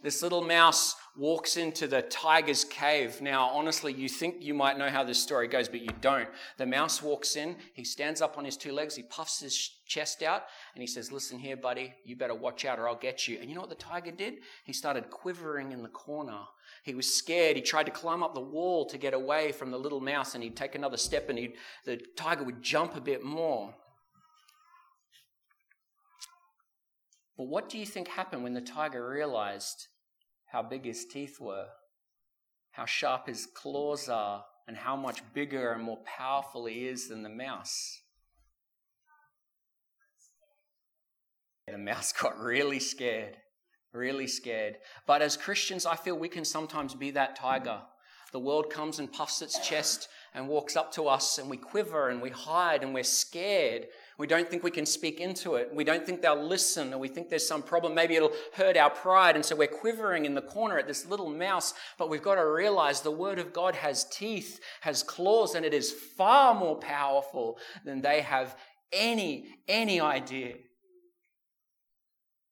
This 0.01 0.23
little 0.23 0.41
mouse 0.41 0.95
walks 1.17 1.57
into 1.57 1.87
the 1.87 2.03
tiger's 2.03 2.63
cave. 2.63 3.19
Now, 3.21 3.49
honestly, 3.49 3.91
you 3.91 4.07
think 4.07 4.37
you 4.39 4.53
might 4.53 4.77
know 4.77 4.89
how 4.89 5.03
this 5.03 5.21
story 5.21 5.49
goes, 5.49 5.67
but 5.67 5.81
you 5.81 5.89
don't. 5.99 6.29
The 6.57 6.65
mouse 6.65 7.03
walks 7.03 7.35
in, 7.35 7.57
he 7.73 7.83
stands 7.83 8.21
up 8.21 8.37
on 8.37 8.45
his 8.45 8.55
two 8.55 8.71
legs, 8.71 8.95
he 8.95 9.03
puffs 9.03 9.41
his 9.41 9.57
chest 9.87 10.23
out, 10.23 10.43
and 10.73 10.81
he 10.81 10.87
says, 10.87 11.11
Listen 11.11 11.37
here, 11.37 11.57
buddy, 11.57 11.93
you 12.05 12.15
better 12.15 12.33
watch 12.33 12.63
out 12.63 12.79
or 12.79 12.87
I'll 12.87 12.95
get 12.95 13.27
you. 13.27 13.39
And 13.41 13.49
you 13.49 13.55
know 13.55 13.61
what 13.61 13.69
the 13.69 13.75
tiger 13.75 14.11
did? 14.11 14.35
He 14.63 14.71
started 14.71 15.09
quivering 15.09 15.73
in 15.73 15.83
the 15.83 15.89
corner. 15.89 16.39
He 16.83 16.95
was 16.95 17.13
scared. 17.13 17.57
He 17.57 17.61
tried 17.61 17.87
to 17.87 17.91
climb 17.91 18.23
up 18.23 18.33
the 18.33 18.39
wall 18.39 18.85
to 18.85 18.97
get 18.97 19.13
away 19.13 19.51
from 19.51 19.69
the 19.69 19.77
little 19.77 19.99
mouse, 19.99 20.33
and 20.33 20.41
he'd 20.41 20.55
take 20.55 20.75
another 20.75 20.95
step, 20.95 21.29
and 21.29 21.51
the 21.83 21.97
tiger 22.15 22.45
would 22.45 22.63
jump 22.63 22.95
a 22.95 23.01
bit 23.01 23.21
more. 23.21 23.73
But 27.37 27.47
what 27.47 27.69
do 27.69 27.77
you 27.77 27.85
think 27.85 28.07
happened 28.07 28.43
when 28.43 28.53
the 28.53 28.61
tiger 28.61 29.07
realized 29.07 29.87
how 30.47 30.61
big 30.63 30.85
his 30.85 31.05
teeth 31.05 31.39
were, 31.39 31.67
how 32.71 32.85
sharp 32.85 33.27
his 33.27 33.45
claws 33.45 34.07
are, 34.07 34.45
and 34.67 34.77
how 34.77 34.95
much 34.95 35.21
bigger 35.33 35.71
and 35.73 35.83
more 35.83 35.99
powerful 36.05 36.65
he 36.65 36.87
is 36.87 37.09
than 37.09 37.23
the 37.23 37.29
mouse. 37.29 38.01
The 41.67 41.77
mouse 41.77 42.11
got 42.21 42.39
really 42.39 42.79
scared, 42.79 43.37
really 43.93 44.27
scared. 44.27 44.77
But 45.05 45.21
as 45.21 45.37
Christians, 45.37 45.85
I 45.85 45.95
feel 45.95 46.17
we 46.17 46.29
can 46.29 46.45
sometimes 46.45 46.95
be 46.95 47.11
that 47.11 47.35
tiger. 47.35 47.81
The 48.31 48.39
world 48.39 48.69
comes 48.69 48.99
and 48.99 49.11
puffs 49.11 49.41
its 49.41 49.65
chest 49.65 50.09
and 50.33 50.47
walks 50.47 50.75
up 50.75 50.91
to 50.93 51.07
us, 51.07 51.37
and 51.37 51.49
we 51.49 51.57
quiver 51.57 52.09
and 52.09 52.21
we 52.21 52.29
hide 52.29 52.83
and 52.83 52.93
we're 52.93 53.03
scared. 53.03 53.87
We 54.17 54.27
don't 54.27 54.49
think 54.49 54.63
we 54.63 54.71
can 54.71 54.85
speak 54.85 55.19
into 55.19 55.55
it. 55.55 55.69
We 55.73 55.83
don't 55.83 56.05
think 56.05 56.21
they'll 56.21 56.41
listen, 56.41 56.93
or 56.93 56.97
we 56.97 57.09
think 57.09 57.29
there's 57.29 57.45
some 57.45 57.61
problem. 57.61 57.93
Maybe 57.93 58.15
it'll 58.15 58.31
hurt 58.53 58.77
our 58.77 58.89
pride. 58.89 59.35
And 59.35 59.43
so 59.43 59.57
we're 59.57 59.67
quivering 59.67 60.25
in 60.25 60.33
the 60.33 60.41
corner 60.41 60.77
at 60.77 60.87
this 60.87 61.05
little 61.05 61.29
mouse. 61.29 61.73
But 61.97 62.09
we've 62.09 62.23
got 62.23 62.35
to 62.35 62.47
realize 62.47 63.01
the 63.01 63.11
Word 63.11 63.39
of 63.39 63.51
God 63.51 63.75
has 63.75 64.05
teeth, 64.05 64.61
has 64.81 65.03
claws, 65.03 65.55
and 65.55 65.65
it 65.65 65.73
is 65.73 65.91
far 65.91 66.55
more 66.55 66.77
powerful 66.77 67.57
than 67.83 68.01
they 68.01 68.21
have 68.21 68.55
any, 68.93 69.57
any 69.67 69.99
idea. 69.99 70.53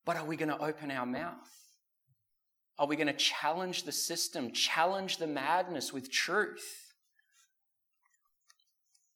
But 0.06 0.18
are 0.18 0.26
we 0.26 0.36
going 0.36 0.50
to 0.50 0.62
open 0.62 0.92
our 0.92 1.06
mouth? 1.06 1.50
Are 2.78 2.88
we 2.88 2.98
going 2.98 3.08
to 3.08 3.14
challenge 3.14 3.84
the 3.84 3.92
system, 3.94 4.52
challenge 4.52 5.18
the 5.18 5.28
madness 5.28 5.94
with 5.94 6.12
truth? 6.12 6.83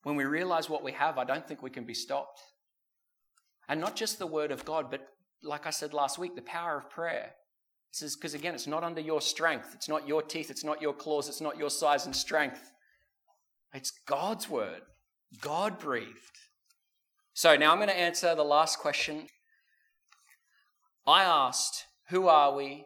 When 0.07 0.15
we 0.15 0.23
realize 0.23 0.69
what 0.69 0.85
we 0.85 0.93
have, 0.93 1.17
I 1.17 1.25
don't 1.25 1.45
think 1.45 1.61
we 1.61 1.69
can 1.69 1.83
be 1.83 1.93
stopped. 1.93 2.39
And 3.67 3.81
not 3.81 3.97
just 3.97 4.19
the 4.19 4.25
word 4.25 4.53
of 4.53 4.63
God, 4.63 4.89
but 4.89 5.05
like 5.43 5.67
I 5.67 5.69
said 5.69 5.93
last 5.93 6.17
week, 6.17 6.33
the 6.33 6.41
power 6.43 6.77
of 6.77 6.89
prayer. 6.89 7.31
This 7.91 8.03
is 8.03 8.15
because, 8.15 8.33
again, 8.33 8.55
it's 8.55 8.67
not 8.67 8.85
under 8.85 9.01
your 9.01 9.19
strength. 9.19 9.71
It's 9.75 9.89
not 9.89 10.07
your 10.07 10.21
teeth. 10.21 10.49
It's 10.49 10.63
not 10.63 10.81
your 10.81 10.93
claws. 10.93 11.27
It's 11.27 11.41
not 11.41 11.57
your 11.57 11.69
size 11.69 12.05
and 12.05 12.15
strength. 12.15 12.71
It's 13.73 13.91
God's 14.07 14.49
word, 14.49 14.79
God 15.41 15.77
breathed. 15.77 16.37
So 17.33 17.57
now 17.57 17.73
I'm 17.73 17.77
going 17.77 17.89
to 17.89 17.99
answer 17.99 18.33
the 18.33 18.45
last 18.45 18.79
question 18.79 19.27
I 21.05 21.23
asked, 21.23 21.83
Who 22.11 22.29
are 22.29 22.55
we? 22.55 22.85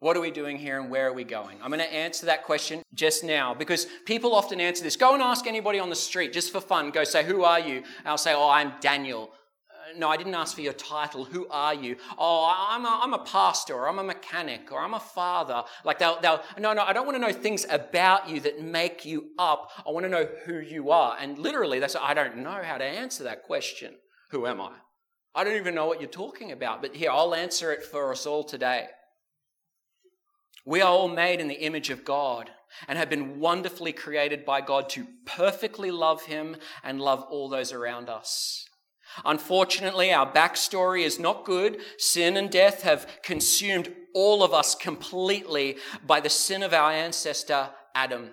What 0.00 0.16
are 0.16 0.20
we 0.20 0.30
doing 0.30 0.58
here 0.58 0.78
and 0.78 0.90
where 0.90 1.08
are 1.08 1.12
we 1.12 1.24
going? 1.24 1.58
I'm 1.62 1.70
going 1.70 1.80
to 1.80 1.92
answer 1.92 2.26
that 2.26 2.44
question 2.44 2.82
just 2.92 3.24
now 3.24 3.54
because 3.54 3.86
people 4.04 4.34
often 4.34 4.60
answer 4.60 4.82
this. 4.82 4.96
Go 4.96 5.14
and 5.14 5.22
ask 5.22 5.46
anybody 5.46 5.78
on 5.78 5.88
the 5.88 5.96
street 5.96 6.32
just 6.32 6.52
for 6.52 6.60
fun. 6.60 6.90
Go 6.90 7.04
say, 7.04 7.24
Who 7.24 7.42
are 7.44 7.60
you? 7.60 7.76
And 7.76 8.06
I'll 8.06 8.18
say, 8.18 8.34
Oh, 8.34 8.50
I'm 8.50 8.74
Daniel. 8.80 9.30
Uh, 9.70 9.98
no, 9.98 10.10
I 10.10 10.18
didn't 10.18 10.34
ask 10.34 10.54
for 10.54 10.60
your 10.60 10.74
title. 10.74 11.24
Who 11.24 11.46
are 11.48 11.72
you? 11.72 11.96
Oh, 12.18 12.52
I'm 12.68 12.84
a, 12.84 13.00
I'm 13.02 13.14
a 13.14 13.24
pastor 13.24 13.74
or 13.74 13.88
I'm 13.88 13.98
a 13.98 14.04
mechanic 14.04 14.70
or 14.72 14.80
I'm 14.80 14.92
a 14.92 15.00
father. 15.00 15.62
Like 15.84 15.98
they'll, 15.98 16.20
they'll, 16.20 16.42
no, 16.58 16.74
no, 16.74 16.82
I 16.82 16.92
don't 16.92 17.06
want 17.06 17.16
to 17.16 17.20
know 17.20 17.32
things 17.32 17.64
about 17.70 18.28
you 18.28 18.40
that 18.40 18.60
make 18.62 19.06
you 19.06 19.30
up. 19.38 19.70
I 19.86 19.90
want 19.90 20.04
to 20.04 20.10
know 20.10 20.28
who 20.44 20.58
you 20.58 20.90
are. 20.90 21.16
And 21.18 21.38
literally, 21.38 21.78
they 21.78 21.88
say, 21.88 22.00
I 22.02 22.12
don't 22.12 22.38
know 22.38 22.60
how 22.62 22.76
to 22.76 22.84
answer 22.84 23.24
that 23.24 23.44
question. 23.44 23.94
Who 24.32 24.46
am 24.46 24.60
I? 24.60 24.72
I 25.34 25.44
don't 25.44 25.56
even 25.56 25.74
know 25.74 25.86
what 25.86 26.00
you're 26.00 26.10
talking 26.10 26.52
about, 26.52 26.82
but 26.82 26.94
here, 26.94 27.10
I'll 27.10 27.34
answer 27.34 27.72
it 27.72 27.82
for 27.82 28.12
us 28.12 28.26
all 28.26 28.44
today. 28.44 28.88
We 30.64 30.80
are 30.80 30.90
all 30.90 31.08
made 31.08 31.40
in 31.40 31.48
the 31.48 31.54
image 31.54 31.90
of 31.90 32.04
God 32.04 32.50
and 32.88 32.98
have 32.98 33.10
been 33.10 33.38
wonderfully 33.38 33.92
created 33.92 34.44
by 34.44 34.60
God 34.60 34.88
to 34.90 35.06
perfectly 35.26 35.90
love 35.90 36.24
Him 36.24 36.56
and 36.82 37.00
love 37.00 37.22
all 37.30 37.48
those 37.48 37.72
around 37.72 38.08
us. 38.08 38.66
Unfortunately, 39.24 40.12
our 40.12 40.30
backstory 40.30 41.04
is 41.04 41.20
not 41.20 41.44
good. 41.44 41.78
Sin 41.98 42.36
and 42.36 42.50
death 42.50 42.82
have 42.82 43.06
consumed 43.22 43.94
all 44.14 44.42
of 44.42 44.52
us 44.52 44.74
completely 44.74 45.76
by 46.06 46.20
the 46.20 46.30
sin 46.30 46.62
of 46.62 46.72
our 46.72 46.90
ancestor, 46.90 47.70
Adam. 47.94 48.30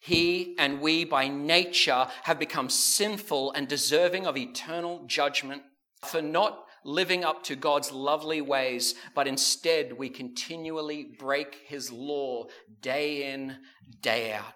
He 0.00 0.54
and 0.58 0.80
we 0.80 1.04
by 1.04 1.28
nature 1.28 2.08
have 2.24 2.38
become 2.38 2.68
sinful 2.68 3.52
and 3.52 3.68
deserving 3.68 4.26
of 4.26 4.36
eternal 4.36 5.04
judgment 5.06 5.62
for 6.04 6.22
not 6.22 6.64
living 6.88 7.22
up 7.22 7.44
to 7.44 7.54
God's 7.54 7.92
lovely 7.92 8.40
ways, 8.40 8.94
but 9.14 9.28
instead 9.28 9.92
we 9.92 10.08
continually 10.08 11.04
break 11.18 11.60
his 11.66 11.92
law 11.92 12.46
day 12.80 13.32
in, 13.32 13.58
day 14.00 14.32
out. 14.32 14.54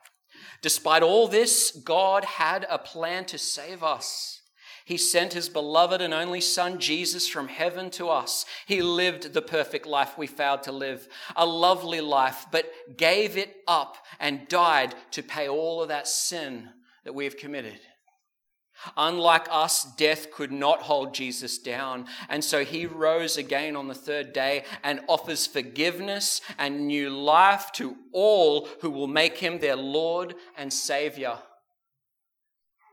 Despite 0.62 1.02
all 1.02 1.28
this, 1.28 1.70
God 1.70 2.24
had 2.24 2.66
a 2.70 2.78
plan 2.78 3.26
to 3.26 3.38
save 3.38 3.82
us. 3.82 4.40
He 4.84 4.96
sent 4.96 5.34
his 5.34 5.48
beloved 5.48 6.00
and 6.00 6.12
only 6.14 6.40
Son, 6.40 6.80
Jesus, 6.80 7.28
from 7.28 7.48
heaven 7.48 7.90
to 7.90 8.08
us. 8.08 8.46
He 8.66 8.82
lived 8.82 9.34
the 9.34 9.42
perfect 9.42 9.86
life 9.86 10.18
we 10.18 10.26
failed 10.26 10.64
to 10.64 10.72
live, 10.72 11.06
a 11.36 11.46
lovely 11.46 12.00
life, 12.00 12.46
but 12.50 12.70
gave 12.96 13.36
it 13.36 13.56
up 13.68 13.98
and 14.18 14.48
died 14.48 14.94
to 15.12 15.22
pay 15.22 15.48
all 15.48 15.82
of 15.82 15.88
that 15.88 16.08
sin 16.08 16.70
that 17.04 17.14
we 17.14 17.24
have 17.24 17.36
committed. 17.36 17.78
Unlike 18.96 19.46
us, 19.50 19.84
death 19.96 20.30
could 20.30 20.52
not 20.52 20.82
hold 20.82 21.14
Jesus 21.14 21.58
down. 21.58 22.06
And 22.28 22.44
so 22.44 22.64
he 22.64 22.86
rose 22.86 23.36
again 23.36 23.76
on 23.76 23.88
the 23.88 23.94
third 23.94 24.32
day 24.32 24.64
and 24.82 25.00
offers 25.08 25.46
forgiveness 25.46 26.40
and 26.58 26.86
new 26.86 27.10
life 27.10 27.70
to 27.72 27.96
all 28.12 28.68
who 28.80 28.90
will 28.90 29.06
make 29.06 29.38
him 29.38 29.58
their 29.58 29.76
Lord 29.76 30.34
and 30.56 30.72
Savior 30.72 31.38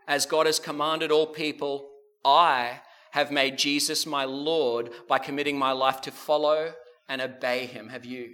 as 0.10 0.26
God 0.26 0.48
has 0.48 0.60
commanded 0.60 1.12
all 1.12 1.28
people, 1.28 1.88
I 2.26 2.82
have 3.12 3.32
made 3.32 3.60
Jesus 3.60 4.08
my 4.08 4.26
Lord 4.26 4.90
by 5.08 5.20
committing 5.20 5.58
my 5.58 5.72
life 5.72 6.02
to 6.02 6.12
follow 6.12 6.74
and 7.08 7.22
obey 7.22 7.68
him. 7.68 7.90
Have 7.90 8.06
you? 8.06 8.32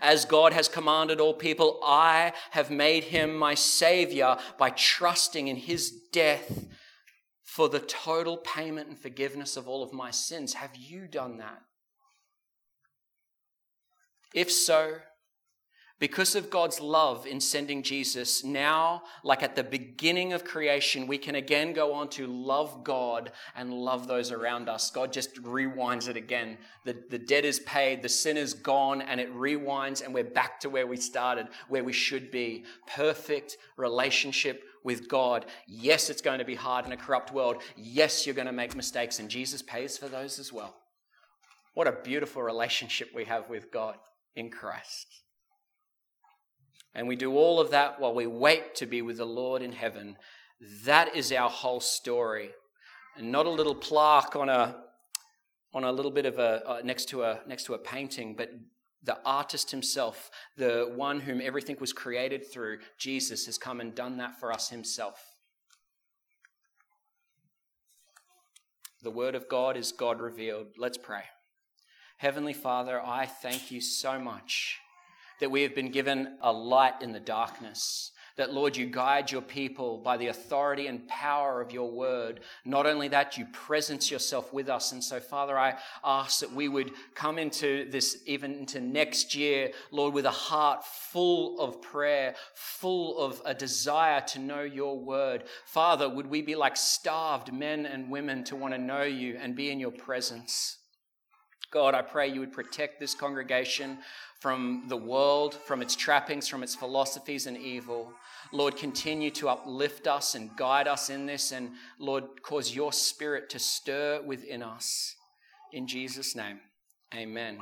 As 0.00 0.24
God 0.24 0.52
has 0.52 0.68
commanded 0.68 1.20
all 1.20 1.34
people, 1.34 1.80
I 1.84 2.32
have 2.50 2.70
made 2.70 3.04
him 3.04 3.36
my 3.36 3.54
Savior 3.54 4.36
by 4.58 4.70
trusting 4.70 5.48
in 5.48 5.56
his 5.56 5.90
death 6.12 6.66
for 7.44 7.68
the 7.68 7.80
total 7.80 8.38
payment 8.38 8.88
and 8.88 8.98
forgiveness 8.98 9.56
of 9.56 9.68
all 9.68 9.82
of 9.82 9.92
my 9.92 10.10
sins. 10.10 10.54
Have 10.54 10.74
you 10.76 11.06
done 11.06 11.38
that? 11.38 11.62
If 14.34 14.50
so, 14.50 14.98
because 16.02 16.34
of 16.34 16.50
God's 16.50 16.80
love 16.80 17.28
in 17.28 17.40
sending 17.40 17.80
Jesus, 17.80 18.42
now, 18.42 19.04
like 19.22 19.44
at 19.44 19.54
the 19.54 19.62
beginning 19.62 20.32
of 20.32 20.42
creation, 20.42 21.06
we 21.06 21.16
can 21.16 21.36
again 21.36 21.72
go 21.72 21.94
on 21.94 22.08
to 22.08 22.26
love 22.26 22.82
God 22.82 23.30
and 23.54 23.72
love 23.72 24.08
those 24.08 24.32
around 24.32 24.68
us. 24.68 24.90
God 24.90 25.12
just 25.12 25.40
rewinds 25.44 26.08
it 26.08 26.16
again. 26.16 26.58
The, 26.84 26.96
the 27.08 27.20
debt 27.20 27.44
is 27.44 27.60
paid, 27.60 28.02
the 28.02 28.08
sin 28.08 28.36
is 28.36 28.52
gone, 28.52 29.00
and 29.00 29.20
it 29.20 29.32
rewinds, 29.32 30.04
and 30.04 30.12
we're 30.12 30.24
back 30.24 30.58
to 30.62 30.70
where 30.70 30.88
we 30.88 30.96
started, 30.96 31.46
where 31.68 31.84
we 31.84 31.92
should 31.92 32.32
be. 32.32 32.64
Perfect 32.88 33.56
relationship 33.76 34.64
with 34.82 35.08
God. 35.08 35.46
Yes, 35.68 36.10
it's 36.10 36.20
going 36.20 36.40
to 36.40 36.44
be 36.44 36.56
hard 36.56 36.84
in 36.84 36.90
a 36.90 36.96
corrupt 36.96 37.32
world. 37.32 37.62
Yes, 37.76 38.26
you're 38.26 38.34
going 38.34 38.46
to 38.46 38.52
make 38.52 38.74
mistakes, 38.74 39.20
and 39.20 39.28
Jesus 39.28 39.62
pays 39.62 39.98
for 39.98 40.08
those 40.08 40.40
as 40.40 40.52
well. 40.52 40.74
What 41.74 41.86
a 41.86 41.92
beautiful 42.02 42.42
relationship 42.42 43.10
we 43.14 43.26
have 43.26 43.48
with 43.48 43.70
God 43.70 43.94
in 44.34 44.50
Christ. 44.50 45.06
And 46.94 47.08
we 47.08 47.16
do 47.16 47.36
all 47.36 47.58
of 47.58 47.70
that 47.70 48.00
while 48.00 48.14
we 48.14 48.26
wait 48.26 48.74
to 48.76 48.86
be 48.86 49.02
with 49.02 49.16
the 49.16 49.24
Lord 49.24 49.62
in 49.62 49.72
heaven. 49.72 50.16
That 50.84 51.16
is 51.16 51.32
our 51.32 51.48
whole 51.48 51.80
story. 51.80 52.50
And 53.16 53.32
not 53.32 53.46
a 53.46 53.50
little 53.50 53.74
plaque 53.74 54.36
on 54.36 54.48
a, 54.48 54.76
on 55.72 55.84
a 55.84 55.92
little 55.92 56.10
bit 56.10 56.26
of 56.26 56.38
a, 56.38 56.68
uh, 56.68 56.80
next, 56.84 57.08
to 57.10 57.22
a, 57.22 57.40
next 57.46 57.64
to 57.64 57.74
a 57.74 57.78
painting, 57.78 58.34
but 58.36 58.50
the 59.02 59.18
artist 59.24 59.70
himself, 59.70 60.30
the 60.56 60.92
one 60.94 61.20
whom 61.20 61.40
everything 61.40 61.76
was 61.80 61.92
created 61.92 62.50
through, 62.52 62.78
Jesus, 62.98 63.46
has 63.46 63.58
come 63.58 63.80
and 63.80 63.94
done 63.94 64.18
that 64.18 64.38
for 64.38 64.52
us 64.52 64.68
himself. 64.68 65.34
The 69.02 69.10
Word 69.10 69.34
of 69.34 69.48
God 69.48 69.76
is 69.76 69.90
God 69.90 70.20
revealed. 70.20 70.68
Let's 70.78 70.98
pray. 70.98 71.24
Heavenly 72.18 72.52
Father, 72.52 73.02
I 73.04 73.26
thank 73.26 73.72
you 73.72 73.80
so 73.80 74.20
much 74.20 74.78
that 75.42 75.50
we 75.50 75.62
have 75.62 75.74
been 75.74 75.90
given 75.90 76.36
a 76.40 76.52
light 76.52 77.02
in 77.02 77.10
the 77.10 77.18
darkness. 77.18 78.12
That, 78.36 78.54
Lord, 78.54 78.76
you 78.76 78.86
guide 78.86 79.32
your 79.32 79.42
people 79.42 79.98
by 79.98 80.16
the 80.16 80.28
authority 80.28 80.86
and 80.86 81.06
power 81.08 81.60
of 81.60 81.72
your 81.72 81.90
word. 81.90 82.38
Not 82.64 82.86
only 82.86 83.08
that, 83.08 83.36
you 83.36 83.46
presence 83.52 84.08
yourself 84.08 84.52
with 84.52 84.68
us. 84.68 84.92
And 84.92 85.02
so, 85.02 85.18
Father, 85.18 85.58
I 85.58 85.74
ask 86.04 86.38
that 86.38 86.52
we 86.52 86.68
would 86.68 86.92
come 87.16 87.40
into 87.40 87.90
this, 87.90 88.22
even 88.24 88.54
into 88.54 88.80
next 88.80 89.34
year, 89.34 89.72
Lord, 89.90 90.14
with 90.14 90.26
a 90.26 90.30
heart 90.30 90.84
full 90.84 91.58
of 91.58 91.82
prayer, 91.82 92.36
full 92.54 93.18
of 93.18 93.42
a 93.44 93.52
desire 93.52 94.20
to 94.28 94.38
know 94.38 94.62
your 94.62 94.96
word. 94.96 95.42
Father, 95.66 96.08
would 96.08 96.28
we 96.28 96.40
be 96.40 96.54
like 96.54 96.76
starved 96.76 97.52
men 97.52 97.84
and 97.84 98.12
women 98.12 98.44
to 98.44 98.54
want 98.54 98.74
to 98.74 98.78
know 98.78 99.02
you 99.02 99.36
and 99.42 99.56
be 99.56 99.72
in 99.72 99.80
your 99.80 99.90
presence? 99.90 100.78
God, 101.72 101.94
I 101.94 102.02
pray 102.02 102.28
you 102.28 102.40
would 102.40 102.52
protect 102.52 103.00
this 103.00 103.14
congregation 103.14 103.98
from 104.42 104.82
the 104.88 104.96
world, 104.96 105.54
from 105.54 105.82
its 105.82 105.94
trappings, 105.94 106.48
from 106.48 106.64
its 106.64 106.74
philosophies 106.74 107.46
and 107.46 107.56
evil. 107.56 108.12
Lord, 108.50 108.76
continue 108.76 109.30
to 109.30 109.48
uplift 109.48 110.08
us 110.08 110.34
and 110.34 110.50
guide 110.56 110.88
us 110.88 111.10
in 111.10 111.26
this, 111.26 111.52
and 111.52 111.70
Lord, 112.00 112.24
cause 112.42 112.74
your 112.74 112.92
spirit 112.92 113.48
to 113.50 113.60
stir 113.60 114.20
within 114.26 114.64
us. 114.64 115.14
In 115.72 115.86
Jesus' 115.86 116.34
name, 116.34 116.58
amen. 117.14 117.60